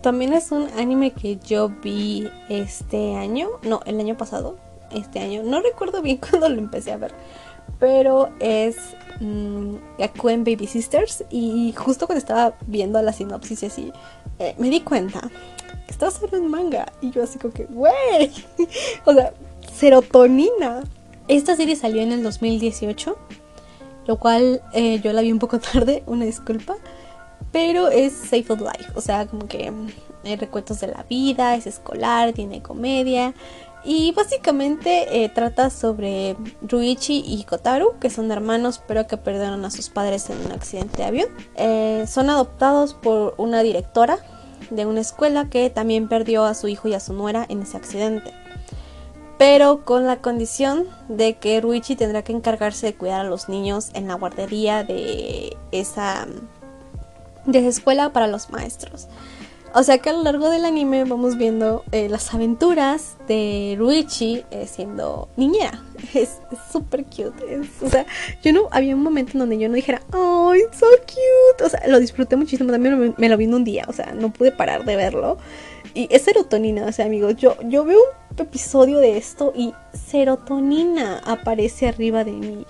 también 0.00 0.32
es 0.32 0.52
un 0.52 0.68
anime 0.76 1.12
que 1.12 1.36
yo 1.36 1.68
vi 1.68 2.28
este 2.48 3.16
año, 3.16 3.48
no, 3.62 3.80
el 3.86 3.98
año 4.00 4.16
pasado, 4.16 4.56
este 4.90 5.20
año, 5.20 5.42
no 5.42 5.60
recuerdo 5.60 6.02
bien 6.02 6.16
cuándo 6.30 6.48
lo 6.48 6.58
empecé 6.58 6.92
a 6.92 6.96
ver, 6.96 7.12
pero 7.78 8.30
es 8.40 8.76
mmm, 9.20 9.76
Baby 10.22 10.66
Sisters 10.66 11.24
y 11.30 11.72
justo 11.76 12.06
cuando 12.06 12.18
estaba 12.18 12.54
viendo 12.66 13.00
la 13.02 13.12
sinopsis 13.12 13.62
y 13.62 13.66
así, 13.66 13.92
eh, 14.38 14.54
me 14.58 14.70
di 14.70 14.80
cuenta 14.80 15.20
que 15.86 15.92
estaba 15.92 16.10
sobre 16.10 16.38
un 16.38 16.50
manga 16.50 16.92
y 17.00 17.10
yo 17.10 17.22
así 17.22 17.38
como 17.38 17.52
que, 17.52 17.66
wey, 17.70 18.32
o 19.04 19.12
sea, 19.12 19.32
serotonina. 19.78 20.82
Esta 21.28 21.56
serie 21.56 21.76
salió 21.76 22.00
en 22.00 22.12
el 22.12 22.22
2018, 22.22 23.16
lo 24.06 24.18
cual 24.18 24.62
eh, 24.72 25.00
yo 25.00 25.12
la 25.12 25.20
vi 25.20 25.30
un 25.30 25.38
poco 25.38 25.58
tarde, 25.72 26.02
una 26.06 26.24
disculpa, 26.24 26.76
pero 27.52 27.88
es 27.88 28.12
Safe 28.12 28.46
of 28.50 28.60
Life, 28.60 28.92
o 28.94 29.00
sea, 29.00 29.26
como 29.26 29.46
que 29.46 29.72
hay 30.24 30.36
recuentos 30.36 30.80
de 30.80 30.88
la 30.88 31.04
vida, 31.04 31.54
es 31.54 31.66
escolar, 31.66 32.32
tiene 32.32 32.62
comedia 32.62 33.34
y 33.84 34.12
básicamente 34.12 35.24
eh, 35.24 35.28
trata 35.28 35.70
sobre 35.70 36.36
Ruichi 36.62 37.22
y 37.26 37.44
Kotaru, 37.44 37.98
que 37.98 38.10
son 38.10 38.30
hermanos 38.30 38.82
pero 38.86 39.06
que 39.06 39.16
perdieron 39.16 39.64
a 39.64 39.70
sus 39.70 39.88
padres 39.88 40.28
en 40.30 40.44
un 40.44 40.52
accidente 40.52 40.98
de 40.98 41.04
avión. 41.04 41.28
Eh, 41.54 42.04
son 42.08 42.28
adoptados 42.28 42.94
por 42.94 43.34
una 43.38 43.62
directora 43.62 44.18
de 44.70 44.84
una 44.84 45.00
escuela 45.00 45.48
que 45.48 45.70
también 45.70 46.08
perdió 46.08 46.44
a 46.44 46.54
su 46.54 46.68
hijo 46.68 46.88
y 46.88 46.94
a 46.94 47.00
su 47.00 47.12
nuera 47.12 47.46
en 47.48 47.62
ese 47.62 47.76
accidente 47.76 48.32
pero 49.38 49.84
con 49.84 50.04
la 50.04 50.20
condición 50.20 50.86
de 51.08 51.36
que 51.38 51.60
Ruichi 51.60 51.94
tendrá 51.94 52.22
que 52.22 52.32
encargarse 52.32 52.86
de 52.86 52.94
cuidar 52.94 53.20
a 53.20 53.28
los 53.28 53.48
niños 53.48 53.90
en 53.94 54.08
la 54.08 54.14
guardería 54.14 54.82
de 54.82 55.56
esa, 55.70 56.26
de 57.52 57.66
escuela 57.66 58.12
para 58.12 58.26
los 58.26 58.50
maestros. 58.50 59.08
O 59.74 59.82
sea 59.82 59.98
que 59.98 60.08
a 60.08 60.12
lo 60.14 60.22
largo 60.22 60.48
del 60.48 60.64
anime 60.64 61.04
vamos 61.04 61.36
viendo 61.36 61.84
eh, 61.92 62.08
las 62.08 62.32
aventuras 62.32 63.16
de 63.28 63.76
Ruichi 63.78 64.42
eh, 64.50 64.66
siendo 64.66 65.28
niñera. 65.36 65.82
Es 66.14 66.38
súper 66.72 67.04
cute. 67.04 67.60
o 67.82 67.90
sea, 67.90 68.06
yo 68.42 68.52
no. 68.52 68.68
Había 68.70 68.94
un 68.94 69.02
momento 69.02 69.32
en 69.34 69.40
donde 69.40 69.58
yo 69.58 69.68
no 69.68 69.74
dijera, 69.74 70.00
¡Oh, 70.12 70.54
it's 70.54 70.78
so 70.78 70.86
cute! 71.00 71.64
O 71.64 71.68
sea, 71.68 71.86
lo 71.86 72.00
disfruté 72.00 72.36
muchísimo. 72.36 72.72
También 72.72 72.98
me, 72.98 73.14
me, 73.16 73.28
lo 73.28 73.36
vi 73.36 73.44
en 73.44 73.54
un 73.54 73.64
día. 73.64 73.84
O 73.88 73.92
sea, 73.92 74.14
no 74.14 74.32
pude 74.32 74.50
parar 74.52 74.84
de 74.84 74.96
verlo. 74.96 75.36
Y 75.94 76.08
es 76.10 76.22
serotonina, 76.22 76.86
o 76.86 76.92
sea, 76.92 77.04
amigos. 77.04 77.36
Yo, 77.36 77.56
yo 77.64 77.84
veo 77.84 77.98
un 78.30 78.40
episodio 78.40 78.98
de 78.98 79.18
esto 79.18 79.52
y 79.54 79.74
serotonina 79.92 81.20
aparece 81.26 81.88
arriba 81.88 82.24
de 82.24 82.32
mí. 82.32 82.66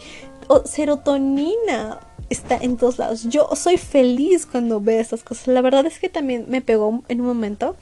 O 0.49 0.65
serotonina 0.65 2.01
está 2.31 2.57
en 2.57 2.77
todos 2.77 2.99
lados. 2.99 3.25
Yo 3.25 3.49
soy 3.55 3.77
feliz 3.77 4.47
cuando 4.47 4.81
veo 4.81 5.01
estas 5.01 5.23
cosas. 5.23 5.49
La 5.49 5.61
verdad 5.61 5.87
es 5.87 5.99
que 5.99 6.09
también 6.09 6.47
me 6.49 6.61
pegó 6.61 7.03
en 7.09 7.21
un 7.21 7.27
momento. 7.27 7.77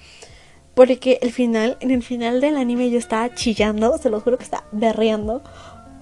Porque 0.74 1.18
el 1.22 1.32
final, 1.32 1.78
en 1.80 1.90
el 1.90 2.02
final 2.02 2.40
del 2.42 2.59
anime 2.59 2.90
yo 2.90 2.98
estaba 2.98 3.35
chillando, 3.35 3.96
se 3.96 4.11
lo 4.11 4.20
juro 4.20 4.37
que 4.37 4.44
estaba 4.44 4.66
berreando. 4.72 5.42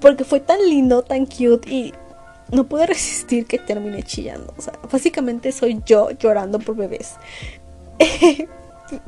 Porque 0.00 0.24
fue 0.24 0.40
tan 0.40 0.59
lindo, 0.68 1.02
tan 1.02 1.26
cute 1.26 1.70
y 1.70 1.94
no 2.50 2.64
pude 2.64 2.87
resistir 2.88 3.46
que 3.46 3.59
termine 3.59 4.02
chillando. 4.02 4.52
O 4.57 4.62
sea, 4.62 4.74
básicamente 4.90 5.52
soy 5.52 5.80
yo 5.87 6.11
llorando 6.11 6.59
por 6.59 6.76
bebés. 6.76 7.14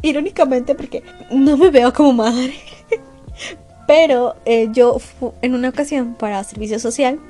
Irónicamente 0.03 0.75
porque 0.75 1.03
no 1.31 1.57
me 1.57 1.70
veo 1.70 1.92
como 1.92 2.12
madre. 2.12 2.55
Pero 3.87 4.35
eh, 4.44 4.68
yo 4.72 4.99
en 5.42 5.55
una 5.55 5.68
ocasión 5.68 6.14
para 6.14 6.42
servicio 6.42 6.79
social 6.79 7.20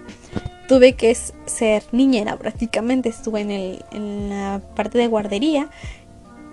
tuve 0.66 0.94
que 0.94 1.16
ser 1.46 1.82
niñera 1.92 2.36
prácticamente. 2.36 3.08
Estuve 3.08 3.40
en, 3.40 3.50
el, 3.50 4.28
la 4.28 4.60
parte 4.74 4.98
de 4.98 5.06
guardería 5.06 5.68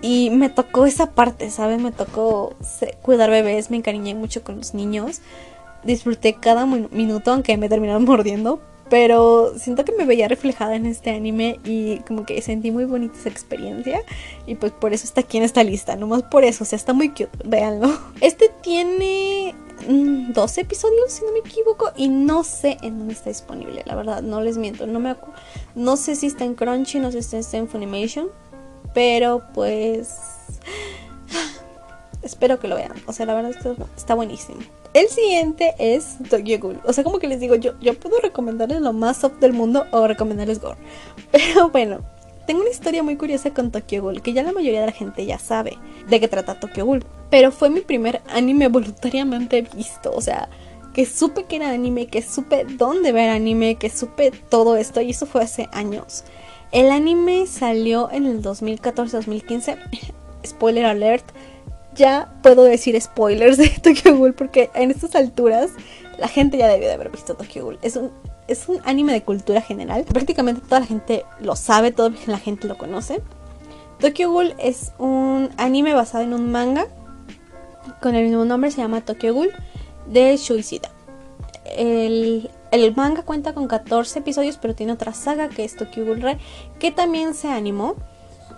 y 0.02 0.30
me 0.30 0.50
tocó 0.50 0.86
esa 0.86 1.12
parte, 1.12 1.50
¿sabes? 1.50 1.80
Me 1.80 1.92
tocó 1.92 2.54
cuidar 3.02 3.30
bebés, 3.30 3.70
me 3.70 3.78
encariñé 3.78 4.14
mucho 4.14 4.44
con 4.44 4.58
los 4.58 4.74
niños. 4.74 5.20
Disfruté 5.82 6.34
cada 6.34 6.66
minuto, 6.66 7.32
aunque 7.32 7.56
me 7.56 7.68
terminaron 7.68 8.04
mordiendo. 8.06 8.60
Pero 8.90 9.54
siento 9.58 9.86
que 9.86 9.92
me 9.92 10.04
veía 10.04 10.28
reflejada 10.28 10.76
en 10.76 10.84
este 10.84 11.10
anime 11.10 11.58
y 11.64 12.00
como 12.00 12.26
que 12.26 12.42
sentí 12.42 12.70
muy 12.70 12.84
bonita 12.84 13.16
esa 13.18 13.30
experiencia. 13.30 14.02
Y 14.46 14.56
pues 14.56 14.72
por 14.72 14.92
eso 14.92 15.04
está 15.04 15.22
aquí 15.22 15.38
en 15.38 15.42
esta 15.42 15.64
lista, 15.64 15.96
nomás 15.96 16.22
por 16.24 16.44
eso, 16.44 16.64
o 16.64 16.66
sea, 16.66 16.76
está 16.76 16.92
muy 16.92 17.08
cute, 17.08 17.30
véanlo. 17.44 17.90
Este 18.20 18.50
tiene 18.62 19.54
12 19.86 20.60
mm, 20.60 20.64
episodios, 20.64 21.12
si 21.12 21.24
no 21.24 21.32
me 21.32 21.40
equivoco, 21.40 21.92
y 21.96 22.08
no 22.08 22.44
sé 22.44 22.78
en 22.82 22.98
dónde 22.98 23.14
está 23.14 23.30
disponible, 23.30 23.82
la 23.86 23.94
verdad, 23.94 24.22
no 24.22 24.40
les 24.40 24.56
miento. 24.56 24.86
No, 24.86 25.00
me 25.00 25.16
no 25.74 25.96
sé 25.96 26.16
si 26.16 26.26
está 26.26 26.44
en 26.44 26.54
Crunchy, 26.54 26.98
no 26.98 27.12
sé 27.12 27.22
si 27.22 27.36
está 27.36 27.56
en 27.56 27.68
Funimation, 27.68 28.28
pero 28.92 29.42
pues... 29.54 30.16
Espero 32.22 32.58
que 32.58 32.68
lo 32.68 32.76
vean, 32.76 32.94
o 33.06 33.12
sea, 33.12 33.26
la 33.26 33.34
verdad 33.34 33.52
está 33.96 34.14
buenísimo. 34.14 34.60
El 34.94 35.08
siguiente 35.08 35.74
es 35.78 36.16
Tokyo 36.30 36.58
Ghoul. 36.60 36.80
O 36.84 36.92
sea, 36.92 37.02
como 37.02 37.18
que 37.18 37.26
les 37.26 37.40
digo, 37.40 37.56
yo, 37.56 37.72
yo 37.80 37.98
puedo 37.98 38.18
recomendarles 38.20 38.80
lo 38.80 38.92
más 38.92 39.16
soft 39.16 39.40
del 39.40 39.52
mundo 39.52 39.86
o 39.90 40.06
recomendarles 40.06 40.60
gore. 40.60 40.78
Pero 41.32 41.68
bueno, 41.70 41.98
tengo 42.46 42.60
una 42.60 42.70
historia 42.70 43.02
muy 43.02 43.16
curiosa 43.16 43.50
con 43.52 43.70
Tokyo 43.70 44.02
Ghoul, 44.02 44.22
que 44.22 44.32
ya 44.32 44.42
la 44.42 44.52
mayoría 44.52 44.80
de 44.80 44.86
la 44.86 44.92
gente 44.92 45.24
ya 45.24 45.38
sabe 45.38 45.78
de 46.08 46.20
qué 46.20 46.28
trata 46.28 46.60
Tokyo 46.60 46.84
Ghoul. 46.84 47.04
Pero 47.30 47.50
fue 47.52 47.70
mi 47.70 47.80
primer 47.80 48.20
anime 48.28 48.68
voluntariamente 48.68 49.62
visto. 49.62 50.12
O 50.12 50.20
sea, 50.20 50.48
que 50.92 51.06
supe 51.06 51.44
que 51.44 51.56
era 51.56 51.70
anime, 51.70 52.06
que 52.06 52.22
supe 52.22 52.64
dónde 52.64 53.12
ver 53.12 53.30
anime, 53.30 53.76
que 53.76 53.90
supe 53.90 54.30
todo 54.30 54.76
esto. 54.76 55.00
Y 55.00 55.10
eso 55.10 55.26
fue 55.26 55.42
hace 55.42 55.68
años. 55.72 56.24
El 56.72 56.90
anime 56.90 57.46
salió 57.46 58.10
en 58.10 58.26
el 58.26 58.42
2014-2015. 58.42 59.78
Spoiler 60.46 60.84
alert 60.84 61.24
ya 61.94 62.32
puedo 62.42 62.64
decir 62.64 63.00
spoilers 63.00 63.56
de 63.56 63.68
Tokyo 63.82 64.16
Ghoul 64.16 64.34
porque 64.34 64.70
en 64.74 64.90
estas 64.90 65.14
alturas 65.14 65.70
la 66.18 66.28
gente 66.28 66.58
ya 66.58 66.68
debió 66.68 66.88
de 66.88 66.94
haber 66.94 67.10
visto 67.10 67.34
Tokyo 67.34 67.64
Ghoul. 67.64 67.78
Es 67.82 67.96
un, 67.96 68.10
es 68.48 68.68
un 68.68 68.80
anime 68.84 69.12
de 69.12 69.22
cultura 69.22 69.60
general. 69.60 70.04
Prácticamente 70.04 70.60
toda 70.62 70.80
la 70.80 70.86
gente 70.86 71.24
lo 71.40 71.56
sabe, 71.56 71.92
toda 71.92 72.12
la 72.26 72.38
gente 72.38 72.68
lo 72.68 72.76
conoce. 72.76 73.22
Tokyo 74.00 74.30
Ghoul 74.30 74.54
es 74.58 74.92
un 74.98 75.50
anime 75.56 75.94
basado 75.94 76.24
en 76.24 76.34
un 76.34 76.50
manga 76.50 76.86
con 78.02 78.14
el 78.14 78.24
mismo 78.24 78.44
nombre, 78.44 78.70
se 78.70 78.80
llama 78.80 79.00
Tokyo 79.00 79.34
Ghoul 79.34 79.50
de 80.06 80.36
Shuisida. 80.36 80.90
El, 81.76 82.50
el 82.70 82.94
manga 82.94 83.22
cuenta 83.22 83.54
con 83.54 83.66
14 83.66 84.18
episodios, 84.18 84.58
pero 84.58 84.74
tiene 84.74 84.92
otra 84.92 85.14
saga 85.14 85.48
que 85.48 85.64
es 85.64 85.76
Tokyo 85.76 86.04
Ghoul 86.04 86.20
Re, 86.20 86.38
que 86.78 86.90
también 86.90 87.34
se 87.34 87.48
animó 87.48 87.96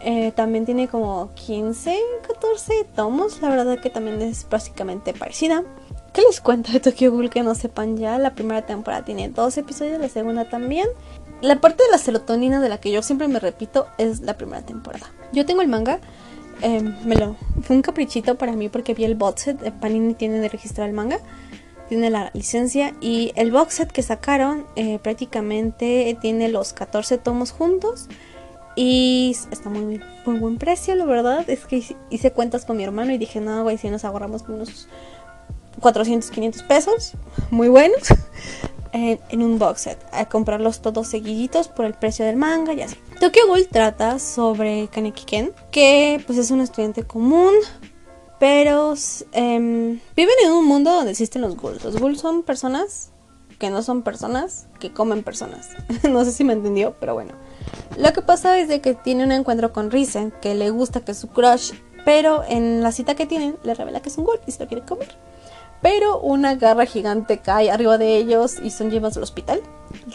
eh, 0.01 0.33
también 0.33 0.65
tiene 0.67 0.89
como 0.89 1.31
15, 1.35 1.99
14 2.27 2.85
tomos. 2.95 3.41
La 3.41 3.49
verdad 3.49 3.79
que 3.81 3.91
también 3.91 4.21
es 4.23 4.47
básicamente 4.49 5.13
parecida. 5.13 5.65
¿Qué 6.17 6.23
les 6.23 6.41
cuento 6.41 6.73
de 6.73 6.81
Tokyo 6.81 7.13
Ghoul 7.13 7.29
que 7.29 7.43
no 7.43 7.55
sepan 7.55 7.99
ya? 7.99 8.19
La 8.19 8.35
primera 8.35 8.65
temporada 8.65 9.05
tiene 9.05 9.29
dos 9.29 9.59
episodios, 9.59 10.01
la 10.01 10.09
segunda 10.09 10.49
también. 10.49 10.89
La 11.43 11.61
parte 11.61 11.85
de 11.85 11.91
la 11.91 11.99
serotonina 11.99 12.59
de 12.59 12.71
la 12.71 12.79
que 12.79 12.91
yo 12.91 13.03
siempre 13.03 13.29
me 13.29 13.39
repito 13.39 13.87
es 13.99 14.21
la 14.21 14.39
primera 14.39 14.63
temporada. 14.63 15.13
Yo 15.35 15.45
tengo 15.45 15.61
el 15.61 15.69
manga. 15.69 16.01
em, 16.63 16.97
me 17.05 17.17
lo, 17.17 17.37
fue 17.61 17.77
un 17.77 17.83
caprichito 17.83 18.37
para 18.37 18.53
mí 18.53 18.71
porque 18.71 18.95
vi 18.95 19.05
el 19.05 19.15
box 19.15 19.43
set. 19.43 19.79
Panini 19.79 20.15
tiene 20.15 20.41
de 20.41 20.49
registrar 20.49 20.89
el 20.89 20.95
manga, 20.95 21.19
tiene 21.91 22.09
la 22.09 22.31
licencia 22.33 22.95
y 23.03 23.33
el 23.37 23.53
box 23.53 23.75
set 23.75 23.93
que 23.93 24.01
sacaron 24.03 24.65
eh, 24.75 24.99
prácticamente 24.99 26.17
tiene 26.23 26.49
los 26.49 26.73
14 26.73 27.19
tomos 27.19 27.51
juntos 27.51 28.09
y 28.75 29.37
está 29.51 29.69
muy, 29.69 30.01
muy 30.25 30.39
buen 30.39 30.57
precio, 30.57 30.95
la 30.95 31.05
verdad. 31.05 31.45
Es 31.51 31.67
que 31.67 31.83
hice 32.09 32.33
cuentas 32.33 32.65
con 32.65 32.79
mi 32.79 32.85
hermano 32.85 33.13
y 33.13 33.19
dije, 33.19 33.39
no, 33.39 33.65
güey, 33.65 33.77
si 33.77 33.91
nos 33.91 34.07
ahorramos 34.07 34.45
unos 34.49 34.89
400, 35.81 36.31
500 36.31 36.63
pesos, 36.63 37.13
muy 37.51 37.69
buenos. 37.69 38.03
en, 38.93 39.43
un 39.43 39.59
box 39.59 39.83
set, 39.83 39.99
a 40.13 40.27
comprarlos 40.27 40.81
todos 40.81 41.09
seguiditos 41.09 41.69
por 41.69 41.85
el 41.85 41.95
precio 41.95 42.25
del 42.25 42.37
manga 42.37 42.73
y 42.73 42.83
así. 42.83 42.97
Tokyo 43.21 43.47
Ghoul 43.47 43.69
trata 43.69 44.19
sobre 44.19 44.89
Kaneki 44.89 45.25
Ken, 45.25 45.53
que 45.71 46.23
pues 46.27 46.39
es 46.39 46.51
un 46.51 46.61
estudiante 46.61 47.03
común, 47.03 47.53
pero 48.39 48.95
em, 49.33 50.01
viven 50.17 50.35
en 50.45 50.53
un 50.53 50.65
mundo 50.65 50.93
donde 50.93 51.13
existen 51.13 51.43
los 51.43 51.57
ghouls. 51.57 51.85
Los 51.85 51.99
ghouls 51.99 52.21
son 52.21 52.43
personas 52.43 53.13
que 53.59 53.71
no 53.71 53.83
son 53.83 54.03
personas, 54.03 54.67
que 54.79 54.93
comen 54.93 55.23
personas. 55.23 55.71
no 56.11 56.25
sé 56.25 56.33
si 56.33 56.45
me 56.45 56.53
entendió, 56.53 56.95
pero 57.01 57.15
bueno. 57.15 57.33
Lo 57.97 58.13
que 58.13 58.23
pasa 58.23 58.59
es 58.59 58.69
de 58.69 58.81
que 58.81 58.95
tiene 58.95 59.25
un 59.25 59.33
encuentro 59.33 59.73
con 59.73 59.91
Risen, 59.91 60.33
que 60.43 60.55
le 60.55 60.71
gusta 60.71 61.01
que 61.01 61.13
es 61.13 61.19
su 61.19 61.29
crush, 61.29 61.73
pero 62.05 62.45
en 62.49 62.83
la 62.83 62.93
cita 62.93 63.15
que 63.15 63.27
tienen 63.27 63.57
le 63.63 63.75
revela 63.75 64.01
que 64.01 64.11
es 64.11 64.19
un 64.19 64.25
ghoul 64.25 64.41
y 64.47 64.53
se 64.53 64.63
lo 64.63 64.69
quiere 64.69 64.85
comer. 64.85 65.17
Pero 65.83 66.21
una 66.21 66.55
garra 66.55 66.87
gigante 66.87 67.39
cae 67.39 67.71
arriba 67.71 67.99
de 67.99 68.17
ellos 68.17 68.57
y 68.63 68.71
son 68.71 68.91
llevados 68.91 69.17
al 69.17 69.23
hospital. 69.23 69.61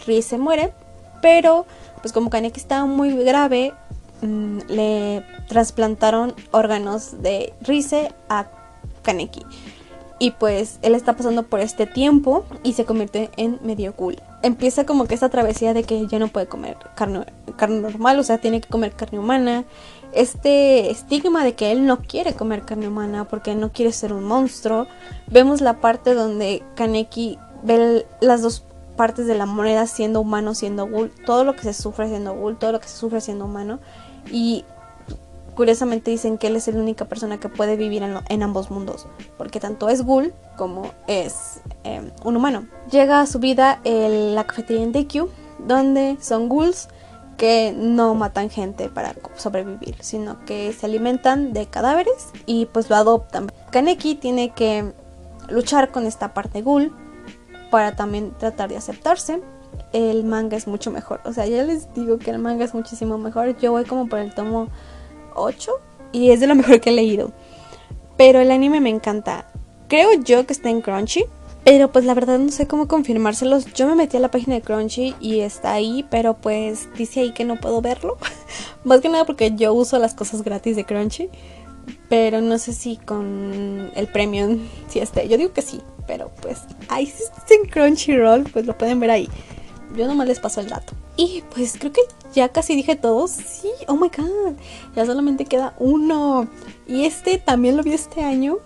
Ri 0.06 0.22
se 0.22 0.38
muere, 0.38 0.72
pero 1.20 1.66
pues 2.00 2.12
como 2.12 2.30
Kaneki 2.30 2.60
estaba 2.60 2.84
muy 2.84 3.14
grave, 3.24 3.72
mm, 4.22 4.58
le 4.68 5.24
trasplantaron 5.48 6.34
órganos 6.50 7.22
de 7.22 7.54
Rise 7.62 8.12
a 8.28 8.46
Kaneki. 9.02 9.44
Y 10.18 10.32
pues 10.32 10.78
él 10.82 10.94
está 10.94 11.16
pasando 11.16 11.44
por 11.44 11.60
este 11.60 11.86
tiempo 11.86 12.44
y 12.62 12.74
se 12.74 12.84
convierte 12.84 13.30
en 13.36 13.58
medio 13.62 13.94
cool. 13.94 14.20
Empieza 14.42 14.86
como 14.86 15.06
que 15.06 15.14
esta 15.14 15.28
travesía 15.28 15.74
de 15.74 15.82
que 15.82 16.06
ya 16.06 16.18
no 16.18 16.28
puede 16.28 16.46
comer 16.46 16.76
carne, 16.94 17.26
carne 17.56 17.80
normal, 17.80 18.18
o 18.18 18.22
sea, 18.22 18.38
tiene 18.38 18.60
que 18.60 18.68
comer 18.68 18.92
carne 18.92 19.18
humana 19.18 19.64
este 20.12 20.90
estigma 20.90 21.44
de 21.44 21.54
que 21.54 21.72
él 21.72 21.86
no 21.86 21.98
quiere 21.98 22.34
comer 22.34 22.62
carne 22.62 22.88
humana 22.88 23.26
porque 23.28 23.54
no 23.54 23.72
quiere 23.72 23.92
ser 23.92 24.12
un 24.12 24.24
monstruo. 24.24 24.86
Vemos 25.28 25.60
la 25.60 25.80
parte 25.80 26.14
donde 26.14 26.62
Kaneki 26.74 27.38
ve 27.62 28.06
las 28.20 28.42
dos 28.42 28.64
partes 28.96 29.26
de 29.26 29.34
la 29.34 29.46
moneda 29.46 29.86
siendo 29.86 30.20
humano, 30.20 30.54
siendo 30.54 30.86
ghoul, 30.86 31.10
todo 31.24 31.44
lo 31.44 31.56
que 31.56 31.62
se 31.62 31.72
sufre 31.72 32.08
siendo 32.08 32.34
ghoul, 32.34 32.58
todo 32.58 32.72
lo 32.72 32.80
que 32.80 32.88
se 32.88 32.96
sufre 32.96 33.20
siendo 33.20 33.46
humano. 33.46 33.80
Y 34.30 34.64
curiosamente 35.54 36.10
dicen 36.10 36.38
que 36.38 36.46
él 36.46 36.56
es 36.56 36.68
la 36.68 36.80
única 36.80 37.06
persona 37.06 37.38
que 37.38 37.48
puede 37.48 37.76
vivir 37.76 38.02
en, 38.02 38.42
ambos 38.42 38.70
mundos, 38.70 39.06
porque 39.36 39.60
tanto 39.60 39.88
es 39.88 40.02
ghoul 40.02 40.32
como 40.56 40.92
es 41.06 41.60
em, 41.84 42.10
un 42.24 42.36
humano. 42.36 42.66
Llega 42.90 43.20
a 43.20 43.26
su 43.26 43.38
vida 43.38 43.80
la 43.84 44.44
cafetería 44.44 44.82
en 44.82 44.92
DQ, 44.92 45.28
donde 45.66 46.16
son 46.20 46.48
ghouls 46.48 46.88
que 47.42 47.74
no 47.76 48.14
matan 48.14 48.50
gente 48.50 48.88
para 48.88 49.16
sobrevivir, 49.34 49.96
sino 49.98 50.44
que 50.44 50.72
se 50.72 50.86
alimentan 50.86 51.52
de 51.52 51.66
cadáveres 51.66 52.28
y 52.46 52.66
pues 52.66 52.88
lo 52.88 52.94
adoptan. 52.94 53.50
Kaneki 53.72 54.14
tiene 54.14 54.50
que 54.50 54.92
luchar 55.48 55.90
con 55.90 56.06
esta 56.06 56.34
parte 56.34 56.62
ghoul 56.62 56.94
para 57.68 57.96
también 57.96 58.30
tratar 58.38 58.68
de 58.68 58.76
aceptarse. 58.76 59.42
El 59.92 60.22
manga 60.22 60.56
es 60.56 60.68
mucho 60.68 60.92
mejor, 60.92 61.20
o 61.24 61.32
sea, 61.32 61.44
ya 61.46 61.64
les 61.64 61.92
digo 61.94 62.20
que 62.20 62.30
el 62.30 62.38
manga 62.38 62.64
es 62.64 62.74
muchísimo 62.74 63.18
mejor. 63.18 63.58
Yo 63.58 63.72
voy 63.72 63.86
como 63.86 64.06
por 64.06 64.20
el 64.20 64.32
tomo 64.32 64.68
8 65.34 65.72
y 66.12 66.30
es 66.30 66.38
de 66.38 66.46
lo 66.46 66.54
mejor 66.54 66.80
que 66.80 66.90
he 66.90 66.92
leído. 66.92 67.32
Pero 68.16 68.38
el 68.38 68.52
anime 68.52 68.80
me 68.80 68.90
encanta. 68.90 69.46
Creo 69.88 70.12
yo 70.14 70.46
que 70.46 70.52
está 70.52 70.70
en 70.70 70.80
Crunchy. 70.80 71.24
Pero 71.64 71.92
pues 71.92 72.04
la 72.04 72.14
verdad 72.14 72.38
no 72.38 72.50
sé 72.50 72.66
cómo 72.66 72.88
confirmárselos. 72.88 73.72
Yo 73.72 73.86
me 73.86 73.94
metí 73.94 74.16
a 74.16 74.20
la 74.20 74.30
página 74.30 74.56
de 74.56 74.62
Crunchy 74.62 75.14
y 75.20 75.40
está 75.40 75.72
ahí, 75.72 76.04
pero 76.10 76.34
pues 76.34 76.88
dice 76.96 77.20
ahí 77.20 77.32
que 77.32 77.44
no 77.44 77.60
puedo 77.60 77.80
verlo. 77.80 78.18
Más 78.84 79.00
que 79.00 79.08
nada 79.08 79.24
porque 79.24 79.52
yo 79.54 79.72
uso 79.72 79.98
las 79.98 80.14
cosas 80.14 80.42
gratis 80.42 80.74
de 80.74 80.84
Crunchy. 80.84 81.30
Pero 82.08 82.40
no 82.40 82.58
sé 82.58 82.72
si 82.72 82.96
con 82.96 83.90
el 83.94 84.06
premium 84.08 84.58
si 84.88 84.98
esté. 84.98 85.28
Yo 85.28 85.38
digo 85.38 85.52
que 85.52 85.62
sí, 85.62 85.80
pero 86.06 86.30
pues 86.40 86.62
ahí 86.88 87.04
está 87.04 87.54
en 87.54 87.70
Crunchyroll, 87.70 88.44
pues 88.44 88.66
lo 88.66 88.76
pueden 88.76 88.98
ver 88.98 89.10
ahí. 89.10 89.28
Yo 89.96 90.06
nomás 90.08 90.26
les 90.26 90.40
paso 90.40 90.60
el 90.60 90.68
dato. 90.68 90.94
Y 91.16 91.44
pues 91.54 91.76
creo 91.78 91.92
que 91.92 92.00
ya 92.34 92.48
casi 92.48 92.74
dije 92.74 92.96
todo. 92.96 93.28
Sí, 93.28 93.70
oh 93.86 93.94
my 93.94 94.08
god. 94.08 94.54
Ya 94.96 95.06
solamente 95.06 95.44
queda 95.44 95.74
uno. 95.78 96.48
Y 96.88 97.04
este 97.04 97.38
también 97.38 97.76
lo 97.76 97.82
vi 97.82 97.92
este 97.92 98.22
año 98.22 98.58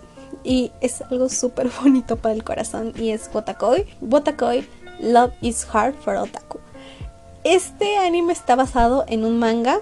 y 0.47 0.71
es 0.79 1.01
algo 1.01 1.27
súper 1.27 1.69
bonito 1.83 2.15
para 2.15 2.33
el 2.33 2.43
corazón 2.43 2.93
y 2.97 3.11
es 3.11 3.29
Botakoi. 3.31 3.85
Botakoi 3.99 4.65
Love 5.01 5.33
is 5.41 5.67
Hard 5.71 5.93
for 5.95 6.15
Otaku. 6.15 6.59
Este 7.43 7.97
anime 7.97 8.33
está 8.33 8.55
basado 8.55 9.05
en 9.07 9.25
un 9.25 9.37
manga 9.37 9.79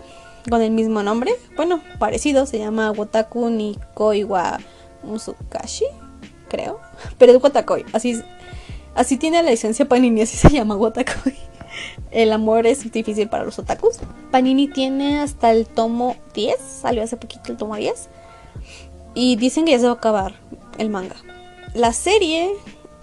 con 0.50 0.62
el 0.62 0.72
mismo 0.72 1.02
nombre, 1.02 1.32
bueno, 1.56 1.82
parecido, 1.98 2.46
se 2.46 2.60
llama 2.60 2.92
Wotaku 2.92 3.50
ni 3.50 3.78
Koiwa 3.96 4.60
Musukashi, 5.04 5.86
creo, 6.50 6.80
pero 7.18 7.32
es 7.32 7.42
Wotakoi, 7.42 7.84
así, 7.94 8.22
así 8.94 9.18
tiene 9.18 9.42
la 9.42 9.50
licencia 9.50 9.88
Panini, 9.88 10.22
así 10.22 10.38
se 10.38 10.50
llama 10.50 10.76
Wotakoi. 10.76 11.36
El 12.12 12.32
amor 12.32 12.68
es 12.68 12.92
difícil 12.92 13.28
para 13.28 13.44
los 13.44 13.60
otakus. 13.60 13.98
Panini 14.32 14.70
tiene 14.70 15.20
hasta 15.20 15.52
el 15.52 15.66
tomo 15.66 16.16
10, 16.34 16.56
salió 16.62 17.04
hace 17.04 17.18
poquito 17.18 17.52
el 17.52 17.58
tomo 17.58 17.76
10. 17.76 18.08
Y 19.16 19.38
dicen 19.38 19.66
que 19.66 19.72
ya 19.72 19.80
se 19.80 19.86
va 19.86 19.94
a 19.94 19.96
acabar 19.96 20.36
el 20.78 20.90
manga. 20.90 21.16
La 21.74 21.94
serie, 21.94 22.52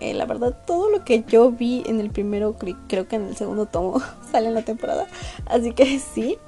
eh, 0.01 0.15
la 0.15 0.27
verdad, 0.27 0.57
todo 0.67 0.91
lo 0.91 1.05
que 1.05 1.25
yo 1.27 1.51
vi 1.51 1.83
en 1.87 2.01
el 2.01 2.11
primero, 2.11 2.57
creo 2.89 3.09
que 3.09 3.17
en 3.17 3.29
el 3.29 3.37
segundo 3.37 3.67
tomo 3.67 4.01
sale 4.31 4.49
en 4.49 4.55
la 4.55 4.63
temporada. 4.63 5.07
Así 5.47 5.73
que 5.73 5.99
sí. 5.99 6.39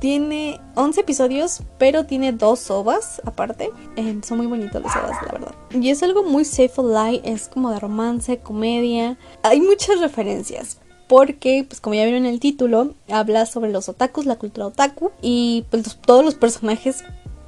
Tiene 0.00 0.60
11 0.74 1.02
episodios, 1.02 1.62
pero 1.78 2.04
tiene 2.04 2.32
dos 2.32 2.68
ovas 2.70 3.22
aparte. 3.24 3.70
Eh, 3.96 4.20
son 4.26 4.38
muy 4.38 4.46
bonitos 4.46 4.82
los 4.82 4.94
ovas, 4.96 5.22
la 5.24 5.32
verdad. 5.32 5.54
Y 5.70 5.88
es 5.90 6.02
algo 6.02 6.24
muy 6.24 6.44
safe 6.44 6.82
light, 6.82 7.24
es 7.24 7.48
como 7.48 7.70
de 7.70 7.78
romance, 7.78 8.38
comedia. 8.38 9.16
Hay 9.42 9.60
muchas 9.60 10.00
referencias, 10.00 10.78
porque, 11.08 11.64
pues 11.68 11.80
como 11.80 11.94
ya 11.94 12.04
vieron 12.04 12.26
en 12.26 12.32
el 12.32 12.40
título, 12.40 12.94
habla 13.08 13.46
sobre 13.46 13.70
los 13.70 13.88
otakus, 13.88 14.26
la 14.26 14.36
cultura 14.36 14.66
otaku 14.66 15.10
y 15.22 15.64
pues 15.70 15.98
todos 16.04 16.24
los 16.24 16.34
personajes 16.34 17.04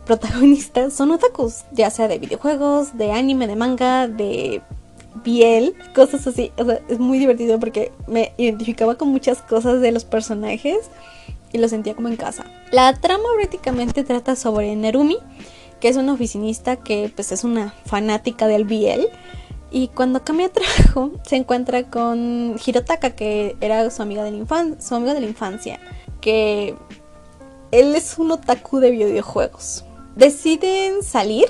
protagonistas 0.06 0.94
son 0.94 1.10
otakus, 1.10 1.64
ya 1.72 1.90
sea 1.90 2.08
de 2.08 2.18
videojuegos, 2.18 2.96
de 2.96 3.12
anime, 3.12 3.46
de 3.46 3.56
manga, 3.56 4.08
de 4.08 4.62
piel, 5.22 5.74
cosas 5.94 6.26
así. 6.26 6.52
O 6.56 6.64
sea, 6.64 6.80
es 6.88 6.98
muy 6.98 7.18
divertido 7.18 7.58
porque 7.58 7.92
me 8.06 8.32
identificaba 8.38 8.94
con 8.94 9.08
muchas 9.08 9.42
cosas 9.42 9.80
de 9.80 9.92
los 9.92 10.04
personajes 10.04 10.78
y 11.52 11.58
lo 11.58 11.68
sentía 11.68 11.94
como 11.94 12.08
en 12.08 12.16
casa. 12.16 12.44
La 12.70 12.94
trama 12.94 13.24
prácticamente 13.36 14.04
trata 14.04 14.36
sobre 14.36 14.74
Nerumi, 14.76 15.18
que 15.80 15.88
es 15.88 15.96
una 15.96 16.12
oficinista 16.12 16.76
que 16.76 17.10
pues 17.14 17.32
es 17.32 17.44
una 17.44 17.74
fanática 17.84 18.46
del 18.46 18.64
biel. 18.64 19.08
Y 19.72 19.88
cuando 19.88 20.22
cambia 20.22 20.48
trabajo, 20.48 21.10
se 21.24 21.36
encuentra 21.36 21.90
con 21.90 22.56
Hirotaka, 22.64 23.10
que 23.10 23.56
era 23.60 23.90
su 23.90 24.02
amiga 24.02 24.22
de 24.22 24.30
la, 24.30 24.36
infancia, 24.36 24.80
su 24.80 24.94
amiga 24.94 25.14
de 25.14 25.20
la 25.20 25.26
infancia. 25.26 25.80
Que 26.20 26.76
él 27.72 27.94
es 27.96 28.18
un 28.18 28.30
otaku 28.30 28.78
de 28.78 28.92
videojuegos 28.92 29.85
deciden 30.16 31.02
salir, 31.02 31.46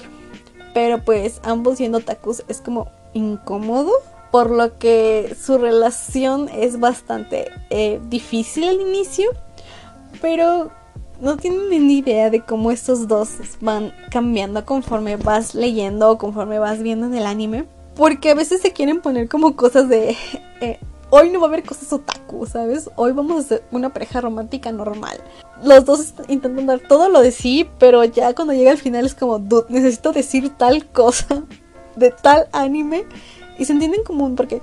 pero 0.75 1.03
pues 1.03 1.41
ambos 1.43 1.79
siendo 1.79 1.99
otakus 1.99 2.45
es 2.49 2.61
como 2.61 2.89
incómodo, 3.15 3.93
por 4.31 4.51
lo 4.51 4.79
que 4.79 5.35
su 5.41 5.57
relación 5.57 6.51
es 6.51 6.79
bastante 6.79 7.51
eh, 7.71 8.01
difícil 8.09 8.69
al 8.69 8.81
inicio, 8.81 9.31
pero 10.21 10.71
no 11.21 11.37
tienen 11.37 11.71
ni 11.71 11.99
idea 11.99 12.29
de 12.29 12.43
cómo 12.43 12.71
estos 12.71 13.09
dos 13.09 13.31
van 13.61 13.95
cambiando 14.11 14.65
conforme 14.67 15.17
vas 15.17 15.55
leyendo 15.55 16.11
o 16.11 16.19
conforme 16.19 16.59
vas 16.59 16.83
viendo 16.83 17.07
en 17.07 17.15
el 17.15 17.27
anime. 17.27 17.65
Porque 17.95 18.31
a 18.31 18.35
veces 18.35 18.61
se 18.61 18.73
quieren 18.73 19.01
poner 19.01 19.29
como 19.29 19.57
cosas 19.57 19.89
de... 19.89 20.17
Eh, 20.63 20.81
hoy 21.11 21.31
no 21.31 21.41
va 21.41 21.47
a 21.47 21.49
haber 21.49 21.65
cosas 21.65 21.93
otaku, 21.93 22.47
¿sabes? 22.47 22.91
Hoy 22.97 23.13
vamos 23.13 23.45
a 23.45 23.49
ser 23.49 23.65
una 23.71 23.93
pareja 23.93 24.21
romántica 24.21 24.73
normal. 24.73 25.19
Los 25.63 25.85
dos 25.85 26.15
intentan 26.29 26.67
dar 26.67 26.81
todo 26.81 27.09
lo 27.09 27.21
de 27.21 27.31
sí, 27.31 27.69
pero 27.79 28.05
ya 28.05 28.35
cuando 28.35 28.55
llega 28.55 28.71
al 28.71 28.79
final 28.79 29.07
es 29.07 29.15
como, 29.15 29.39
dude, 29.39 29.67
necesito 29.69 30.13
decir 30.13 30.51
tal 30.57 30.87
cosa 30.87 31.43
de 31.97 32.11
tal 32.11 32.49
anime. 32.53 33.05
Y 33.59 33.65
se 33.65 33.73
entienden 33.73 34.05
común 34.05 34.37
porque 34.37 34.61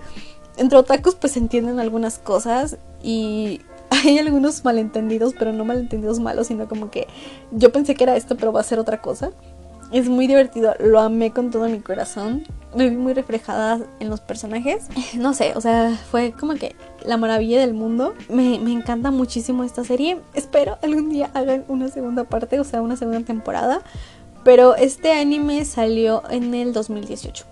entre 0.57 0.77
otakus 0.77 1.15
pues 1.15 1.33
se 1.33 1.39
entienden 1.39 1.79
algunas 1.79 2.19
cosas 2.19 2.77
y 3.01 3.61
hay 3.89 4.19
algunos 4.19 4.63
malentendidos, 4.63 5.33
pero 5.37 5.53
no 5.53 5.65
malentendidos 5.65 6.19
malos, 6.19 6.47
sino 6.47 6.67
como 6.67 6.91
que 6.91 7.07
yo 7.51 7.71
pensé 7.71 7.95
que 7.95 8.03
era 8.03 8.15
esto, 8.15 8.37
pero 8.37 8.53
va 8.53 8.59
a 8.59 8.63
ser 8.63 8.79
otra 8.79 9.01
cosa. 9.01 9.31
Es 9.93 10.09
muy 10.09 10.25
divertido, 10.25 10.73
lo 10.79 10.99
amé 10.99 11.31
con 11.31 11.51
todo 11.51 11.69
mi 11.69 11.79
corazón. 11.79 12.43
Me 12.75 12.89
vi 12.89 12.95
muy 12.95 13.13
reflejada 13.13 13.79
en 13.99 14.09
los 14.09 14.21
personajes. 14.21 14.87
No 15.15 15.35
sé, 15.35 15.53
o 15.55 15.61
sea, 15.61 15.95
fue 16.09 16.31
como 16.31 16.55
que 16.55 16.75
la 17.05 17.15
maravilla 17.17 17.59
del 17.59 17.75
mundo. 17.75 18.15
Me, 18.27 18.57
me 18.57 18.71
encanta 18.71 19.11
muchísimo 19.11 19.63
esta 19.63 19.83
serie. 19.83 20.19
Espero 20.33 20.79
algún 20.81 21.09
día 21.09 21.29
hagan 21.35 21.63
una 21.67 21.89
segunda 21.89 22.23
parte, 22.23 22.59
o 22.59 22.63
sea, 22.63 22.81
una 22.81 22.97
segunda 22.97 23.21
temporada. 23.21 23.81
Pero 24.43 24.75
este 24.75 25.11
anime 25.13 25.63
salió 25.63 26.23
en 26.31 26.55
el 26.55 26.73
2018. 26.73 27.45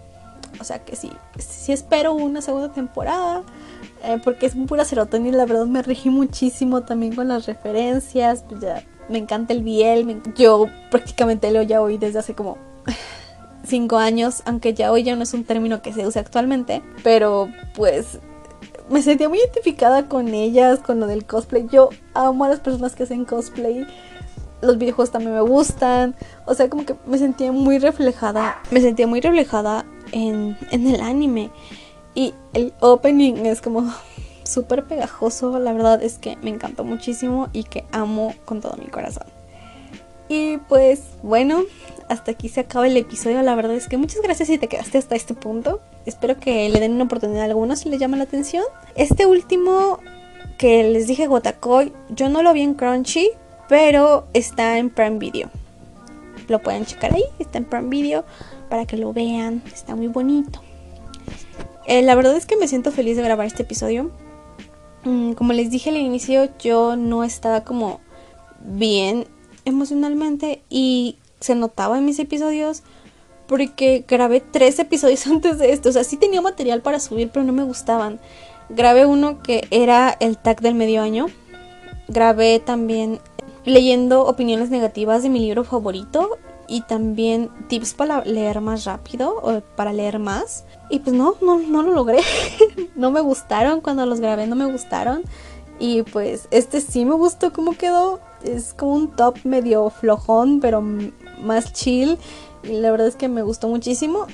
O 0.60 0.64
sea 0.64 0.80
que 0.80 0.96
sí, 0.96 1.12
sí 1.38 1.72
espero 1.72 2.14
una 2.14 2.42
segunda 2.42 2.72
temporada. 2.72 3.44
Eh, 4.04 4.20
porque 4.24 4.48
es 4.48 4.56
pura 4.68 4.84
serotonina, 4.84 5.38
la 5.38 5.46
verdad 5.46 5.68
me 5.68 5.84
regí 5.84 6.10
muchísimo 6.10 6.82
también 6.82 7.16
con 7.16 7.28
las 7.28 7.46
referencias. 7.46 8.44
Pues 8.50 8.62
ya 8.62 8.84
me 9.10 9.18
encanta 9.18 9.54
el 9.54 9.64
biel. 9.64 10.22
Yo 10.36 10.68
prácticamente 10.90 11.52
leo 11.52 11.64
ya 11.64 11.82
hoy 11.82 11.98
desde 11.98 12.20
hace 12.20 12.34
como 12.34 12.58
5 13.66 13.98
años, 13.98 14.42
aunque 14.46 14.74
ya 14.74 14.92
hoy 14.92 15.04
ya 15.04 15.16
no 15.16 15.24
es 15.24 15.34
un 15.34 15.44
término 15.44 15.82
que 15.82 15.94
se 15.94 16.06
usa 16.08 16.22
actualmente. 16.22 16.82
Pero 17.04 17.50
pues 17.76 18.20
me 18.90 19.02
sentía 19.02 19.30
muy 19.30 19.40
identificada 19.40 20.08
con 20.08 20.28
ellas, 20.34 20.80
con 20.80 21.00
lo 21.00 21.08
del 21.08 21.26
cosplay. 21.26 21.68
Yo 21.72 21.90
amo 22.14 22.46
a 22.46 22.50
las 22.50 22.60
personas 22.60 22.96
que 22.96 23.04
hacen 23.04 23.26
cosplay. 23.26 23.88
Los 24.62 24.78
videojuegos 24.78 25.12
también 25.12 25.34
me 25.34 25.42
gustan. 25.42 26.16
O 26.46 26.54
sea, 26.54 26.70
como 26.70 26.86
que 26.86 26.96
me 27.08 27.18
sentía 27.18 27.52
muy 27.52 27.80
reflejada. 27.80 28.60
Me 28.70 28.82
sentía 28.82 29.08
muy 29.08 29.22
reflejada 29.22 29.86
en, 30.12 30.58
en 30.72 30.88
el 30.88 31.02
anime. 31.02 31.52
Y 32.14 32.34
el 32.54 32.74
opening 32.82 33.46
es 33.46 33.62
como 33.62 33.82
súper 34.52 34.86
pegajoso. 34.86 35.58
La 35.60 35.74
verdad 35.74 36.02
es 36.04 36.18
que 36.18 36.38
me 36.38 36.50
encantó 36.50 36.84
muchísimo 36.84 37.50
y 37.54 37.64
que 37.64 37.86
amo 37.92 38.34
con 38.46 38.62
todo 38.62 38.76
mi 38.78 38.86
corazón. 38.86 39.28
Y 40.30 40.58
pues 40.70 41.02
bueno, 41.24 41.64
hasta 42.08 42.32
aquí 42.32 42.48
se 42.48 42.62
acaba 42.62 42.88
el 42.88 42.96
episodio. 42.96 43.42
La 43.42 43.56
verdad 43.56 43.76
es 43.76 43.88
que 43.88 43.98
muchas 43.98 44.22
gracias 44.22 44.48
si 44.48 44.58
te 44.58 44.68
quedaste 44.68 44.98
hasta 44.98 45.16
este 45.16 45.34
punto. 45.34 45.82
Espero 46.06 46.40
que 46.40 46.70
le 46.70 46.80
den 46.80 46.94
una 46.94 47.04
oportunidad 47.04 47.42
a 47.42 47.46
algunos 47.46 47.80
si 47.80 47.90
les 47.90 48.00
llama 48.00 48.18
la 48.18 48.24
atención. 48.24 48.64
Este 48.96 49.26
último 49.26 50.00
que 50.58 50.84
les 50.84 51.08
dije 51.08 51.28
Gotakoi, 51.28 51.92
yo 52.10 52.30
no 52.30 52.44
lo 52.44 52.54
vi 52.54 52.62
en 52.62 52.76
Crunchy, 52.76 53.30
pero 53.68 54.26
está 54.34 54.78
en 54.78 54.90
Prime 54.90 55.18
Video. 55.18 55.50
Lo 56.48 56.60
pueden 56.60 56.86
checar 56.86 57.14
ahí, 57.14 57.24
está 57.40 57.58
en 57.58 57.66
Prime 57.66 57.90
Video 57.90 58.26
para 58.70 58.86
que 58.86 58.96
lo 58.96 59.12
vean. 59.12 59.64
Está 59.74 59.96
muy 59.96 60.08
bonito. 60.08 60.62
Eh, 61.88 62.02
la 62.04 62.16
verdad 62.16 62.36
es 62.38 62.46
que 62.46 62.58
me 62.58 62.68
siento 62.68 62.92
feliz 62.92 63.18
de 63.18 63.24
grabar 63.24 63.48
este 63.48 63.64
episodio. 63.64 64.12
Mm, 65.04 65.34
como 65.34 65.54
les 65.54 65.72
dije 65.72 65.90
al 65.90 65.98
inicio, 65.98 66.50
yo 66.60 66.96
no 66.96 67.24
estaba 67.24 67.64
como 67.64 68.00
bien 68.60 69.26
emocionalmente 69.66 70.62
y 70.70 71.18
se 71.40 71.56
notaba 71.56 71.98
en 71.98 72.06
mis 72.06 72.20
episodios 72.20 72.84
porque 73.48 74.06
grabé 74.08 74.40
tres 74.40 74.80
episodios 74.80 75.26
antes 75.28 75.58
de 75.58 75.74
esto. 75.74 75.90
O 75.90 75.92
sea, 75.92 76.04
sí 76.04 76.18
tenía 76.18 76.42
material 76.42 76.82
para 76.82 77.00
subir, 77.00 77.30
pero 77.30 77.44
no 77.44 77.54
me 77.54 77.64
gustaban. 77.64 78.20
Grabé 78.70 79.06
uno 79.06 79.42
que 79.42 79.68
era 79.72 80.16
el 80.20 80.38
tag 80.38 80.62
del 80.62 80.76
medio 80.76 81.02
año. 81.02 81.28
Grabé 82.08 82.60
también 82.60 83.20
leyendo 83.66 84.26
opiniones 84.26 84.70
negativas 84.70 85.24
de 85.24 85.30
mi 85.30 85.40
libro 85.40 85.64
favorito 85.64 86.38
y 86.68 86.82
también 86.82 87.50
tips 87.68 87.94
para 87.94 88.24
leer 88.24 88.62
más 88.62 88.86
rápido 88.86 89.36
o 89.44 89.62
para 89.76 89.92
leer 89.92 90.20
más. 90.20 90.64
Y 90.92 91.00
pues 91.00 91.16
no, 91.16 91.36
no, 91.42 91.58
no 91.58 91.82
lo 91.82 91.94
logré. 91.94 92.20
no 92.96 93.12
me 93.12 93.22
gustaron 93.22 93.80
cuando 93.80 94.06
los 94.06 94.20
grabé, 94.20 94.46
no 94.46 94.56
me 94.56 94.66
gustaron. 94.66 95.24
Y 95.80 96.04
pues 96.04 96.48
este 96.52 96.82
sí 96.82 97.06
me 97.06 97.16
gustó 97.16 97.54
cómo 97.54 97.78
quedó. 97.78 98.20
Es 98.44 98.74
como 98.74 98.94
un 98.94 99.16
top 99.16 99.38
medio 99.46 99.90
flojón, 99.90 100.60
pero 100.60 100.84
más 101.42 101.74
chill. 101.74 102.20
Y 102.64 102.74
la 102.74 102.92
verdad 102.92 103.08
es 103.08 103.16
que 103.16 103.30
me 103.30 103.42
gustó 103.42 103.68
muchísimo. 103.70 104.28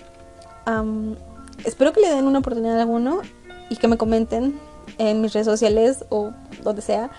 espero 1.63 1.93
que 1.93 2.01
le 2.01 2.09
den 2.09 2.25
una 2.25 2.39
oportunidad 2.39 2.79
a 2.79 2.81
alguno 2.81 3.21
y 3.69 3.75
que 3.75 3.87
me 3.87 3.97
comenten 3.97 4.59
en 4.97 5.21
mis 5.21 5.33
redes 5.33 5.45
sociales 5.45 6.05
o 6.09 6.31
donde 6.63 6.81
sea 6.81 7.11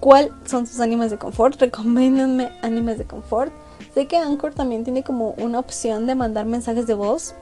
cuáles 0.00 0.32
son 0.44 0.66
sus 0.66 0.80
animes 0.80 1.10
de 1.10 1.18
confort. 1.18 1.56
Recomiéndenme 1.60 2.50
animes 2.60 2.98
de 2.98 3.04
confort. 3.04 3.52
Sé 3.94 4.06
que 4.06 4.16
Anchor 4.16 4.52
también 4.52 4.84
tiene 4.84 5.02
como 5.02 5.30
una 5.38 5.58
opción 5.58 6.06
de 6.06 6.14
mandar 6.14 6.44
mensajes 6.44 6.86
de 6.86 6.94
voz. 6.94 7.34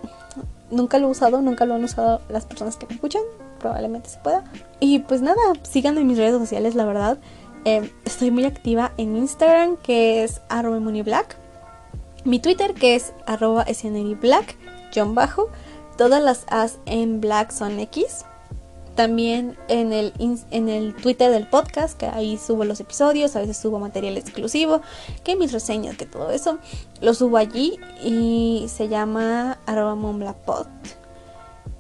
Nunca 0.71 0.99
lo 0.99 1.09
he 1.09 1.11
usado, 1.11 1.41
nunca 1.43 1.67
lo 1.67 1.75
han 1.75 1.85
usado 1.85 2.21
las 2.29 2.47
personas 2.47 2.77
que 2.77 2.87
me 2.87 2.95
escuchan. 2.95 3.23
Probablemente 3.59 4.09
se 4.09 4.19
pueda. 4.19 4.45
Y 4.79 5.01
pues 5.01 5.23
nada, 5.23 5.41
síganme 5.63 6.01
en 6.01 6.07
mis 6.07 6.19
redes 6.19 6.39
sociales, 6.39 6.75
la 6.75 6.85
verdad. 6.85 7.19
Eh, 7.65 7.93
estoy 8.05 8.31
muy 8.31 8.45
activa 8.45 8.93
en 8.97 9.17
Instagram, 9.17 9.77
que 9.77 10.25
es 10.25 10.41
arroba 10.49 10.79
black. 10.79 11.37
Mi 12.25 12.39
Twitter, 12.39 12.75
que 12.75 12.95
es 12.95 13.13
arroba 13.27 13.67
black, 14.21 14.57
Bajo. 15.09 15.49
Todas 15.97 16.23
las 16.23 16.47
as 16.49 16.79
en 16.87 17.21
black 17.21 17.51
son 17.51 17.79
X 17.79 18.25
también 19.01 19.57
en 19.69 19.95
el, 19.95 20.13
en 20.51 20.69
el 20.69 20.95
Twitter 20.95 21.31
del 21.31 21.47
podcast, 21.47 21.99
que 21.99 22.05
ahí 22.05 22.37
subo 22.37 22.67
los 22.67 22.81
episodios, 22.81 23.35
a 23.35 23.41
veces 23.41 23.57
subo 23.57 23.79
material 23.79 24.19
exclusivo, 24.19 24.83
que 25.25 25.37
mis 25.37 25.53
reseñas, 25.53 25.97
que 25.97 26.05
todo 26.05 26.31
eso, 26.31 26.59
lo 27.01 27.15
subo 27.15 27.39
allí 27.39 27.79
y 28.05 28.67
se 28.69 28.89
llama 28.89 29.57
arroba 29.65 29.97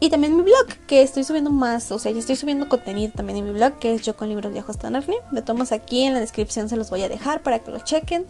Y 0.00 0.08
también 0.08 0.34
mi 0.34 0.44
blog, 0.44 0.66
que 0.86 1.02
estoy 1.02 1.24
subiendo 1.24 1.50
más, 1.50 1.92
o 1.92 1.98
sea, 1.98 2.10
ya 2.10 2.20
estoy 2.20 2.36
subiendo 2.36 2.70
contenido 2.70 3.12
también 3.14 3.40
en 3.40 3.44
mi 3.44 3.50
blog, 3.50 3.78
que 3.78 3.92
es 3.92 4.00
yo 4.00 4.16
con 4.16 4.30
libros 4.30 4.50
hasta 4.66 4.88
Narnia. 4.88 5.18
De 5.30 5.42
todos 5.42 5.72
aquí 5.72 6.04
en 6.04 6.14
la 6.14 6.20
descripción 6.20 6.70
se 6.70 6.78
los 6.78 6.88
voy 6.88 7.02
a 7.02 7.10
dejar 7.10 7.42
para 7.42 7.58
que 7.58 7.70
lo 7.70 7.80
chequen 7.80 8.24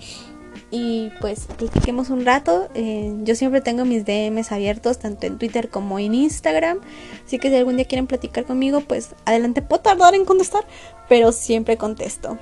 y 0.70 1.10
pues 1.20 1.46
platiquemos 1.58 2.10
un 2.10 2.24
rato. 2.24 2.68
Eh, 2.74 3.12
yo 3.22 3.34
siempre 3.34 3.60
tengo 3.60 3.84
mis 3.84 4.04
DMs 4.04 4.52
abiertos, 4.52 4.98
tanto 4.98 5.26
en 5.26 5.38
Twitter 5.38 5.68
como 5.68 5.98
en 5.98 6.14
Instagram. 6.14 6.80
Así 7.26 7.38
que 7.38 7.50
si 7.50 7.56
algún 7.56 7.76
día 7.76 7.86
quieren 7.86 8.06
platicar 8.06 8.44
conmigo, 8.44 8.80
pues 8.80 9.10
adelante, 9.24 9.62
puedo 9.62 9.82
tardar 9.82 10.14
en 10.14 10.24
contestar, 10.24 10.64
pero 11.08 11.32
siempre 11.32 11.76
contesto. 11.76 12.38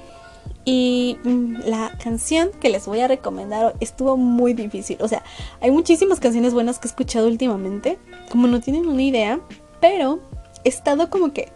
Y 0.64 1.17
mm, 1.25 1.61
la 1.64 1.97
canción 2.03 2.51
que 2.61 2.69
les 2.69 2.85
voy 2.87 3.01
a 3.01 3.09
recomendar 3.09 3.75
estuvo 3.81 4.19
muy 4.19 4.53
difícil. 4.53 4.99
O 5.01 5.09
sea, 5.09 5.23
hay 5.61 5.71
muchísimas 5.71 6.21
canciones 6.21 6.53
buenas 6.53 6.79
que 6.79 6.88
he 6.88 6.91
escuchado 6.91 7.27
últimamente, 7.27 7.99
como 8.31 8.47
no 8.47 8.61
tienen 8.61 8.87
una 8.87 9.03
idea, 9.03 9.41
pero 9.81 10.21
he 10.64 10.69
estado 10.69 11.09
como 11.09 11.33
que 11.33 11.49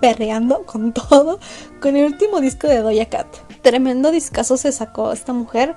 perreando 0.00 0.64
con 0.66 0.92
todo 0.94 1.38
con 1.80 1.96
el 1.96 2.06
último 2.06 2.40
disco 2.40 2.66
de 2.66 2.78
Doja 2.78 3.06
Cat. 3.06 3.49
Tremendo 3.62 4.10
discazo 4.10 4.56
se 4.56 4.72
sacó 4.72 5.12
esta 5.12 5.32
mujer, 5.32 5.74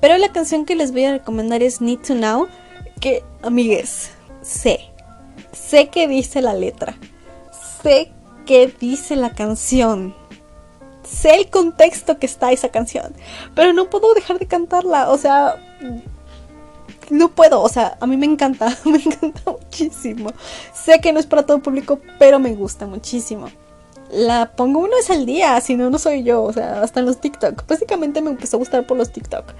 pero 0.00 0.18
la 0.18 0.32
canción 0.32 0.64
que 0.64 0.74
les 0.74 0.92
voy 0.92 1.04
a 1.04 1.12
recomendar 1.12 1.62
es 1.62 1.80
Need 1.80 2.00
to 2.00 2.14
Know, 2.14 2.48
que 3.00 3.24
amigues, 3.42 4.10
sé, 4.42 4.80
sé 5.52 5.88
que 5.88 6.08
dice 6.08 6.42
la 6.42 6.54
letra, 6.54 6.96
sé 7.82 8.12
que 8.44 8.72
dice 8.78 9.16
la 9.16 9.30
canción, 9.30 10.14
sé 11.02 11.36
el 11.36 11.48
contexto 11.48 12.18
que 12.18 12.26
está 12.26 12.52
esa 12.52 12.68
canción, 12.68 13.14
pero 13.54 13.72
no 13.72 13.88
puedo 13.88 14.12
dejar 14.14 14.38
de 14.38 14.46
cantarla, 14.46 15.10
o 15.10 15.16
sea, 15.16 15.56
no 17.10 17.30
puedo, 17.30 17.62
o 17.62 17.68
sea, 17.68 17.96
a 18.00 18.06
mí 18.06 18.16
me 18.16 18.26
encanta, 18.26 18.76
me 18.84 18.98
encanta 18.98 19.50
muchísimo. 19.50 20.30
Sé 20.72 21.00
que 21.00 21.12
no 21.12 21.20
es 21.20 21.26
para 21.26 21.44
todo 21.44 21.60
público, 21.60 22.00
pero 22.18 22.38
me 22.38 22.54
gusta 22.54 22.86
muchísimo 22.86 23.48
la 24.12 24.52
pongo 24.54 24.80
una 24.80 24.96
vez 24.96 25.10
al 25.10 25.26
día, 25.26 25.60
si 25.60 25.74
no, 25.74 25.90
no 25.90 25.98
soy 25.98 26.22
yo, 26.22 26.42
o 26.42 26.52
sea, 26.52 26.82
hasta 26.82 27.00
en 27.00 27.06
los 27.06 27.20
TikTok. 27.20 27.66
Básicamente 27.66 28.20
me 28.20 28.30
empezó 28.30 28.56
a 28.56 28.58
gustar 28.58 28.86
por 28.86 28.96
los 28.96 29.10
TikTok. 29.10 29.54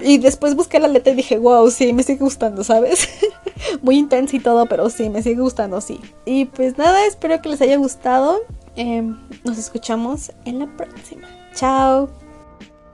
Y 0.00 0.18
después 0.18 0.56
busqué 0.56 0.80
la 0.80 0.88
letra 0.88 1.12
y 1.12 1.16
dije, 1.16 1.38
wow, 1.38 1.70
sí, 1.70 1.92
me 1.92 2.02
sigue 2.02 2.18
gustando, 2.18 2.64
¿sabes? 2.64 3.08
Muy 3.82 3.96
intensa 3.96 4.34
y 4.36 4.40
todo, 4.40 4.66
pero 4.66 4.90
sí, 4.90 5.08
me 5.08 5.22
sigue 5.22 5.40
gustando, 5.40 5.80
sí. 5.80 6.00
Y 6.24 6.46
pues 6.46 6.76
nada, 6.76 7.06
espero 7.06 7.40
que 7.40 7.48
les 7.48 7.60
haya 7.60 7.76
gustado. 7.76 8.40
Em, 8.74 9.16
nos 9.44 9.56
escuchamos 9.56 10.32
en 10.44 10.58
la 10.58 10.76
próxima. 10.76 11.28
Chao. 11.54 12.23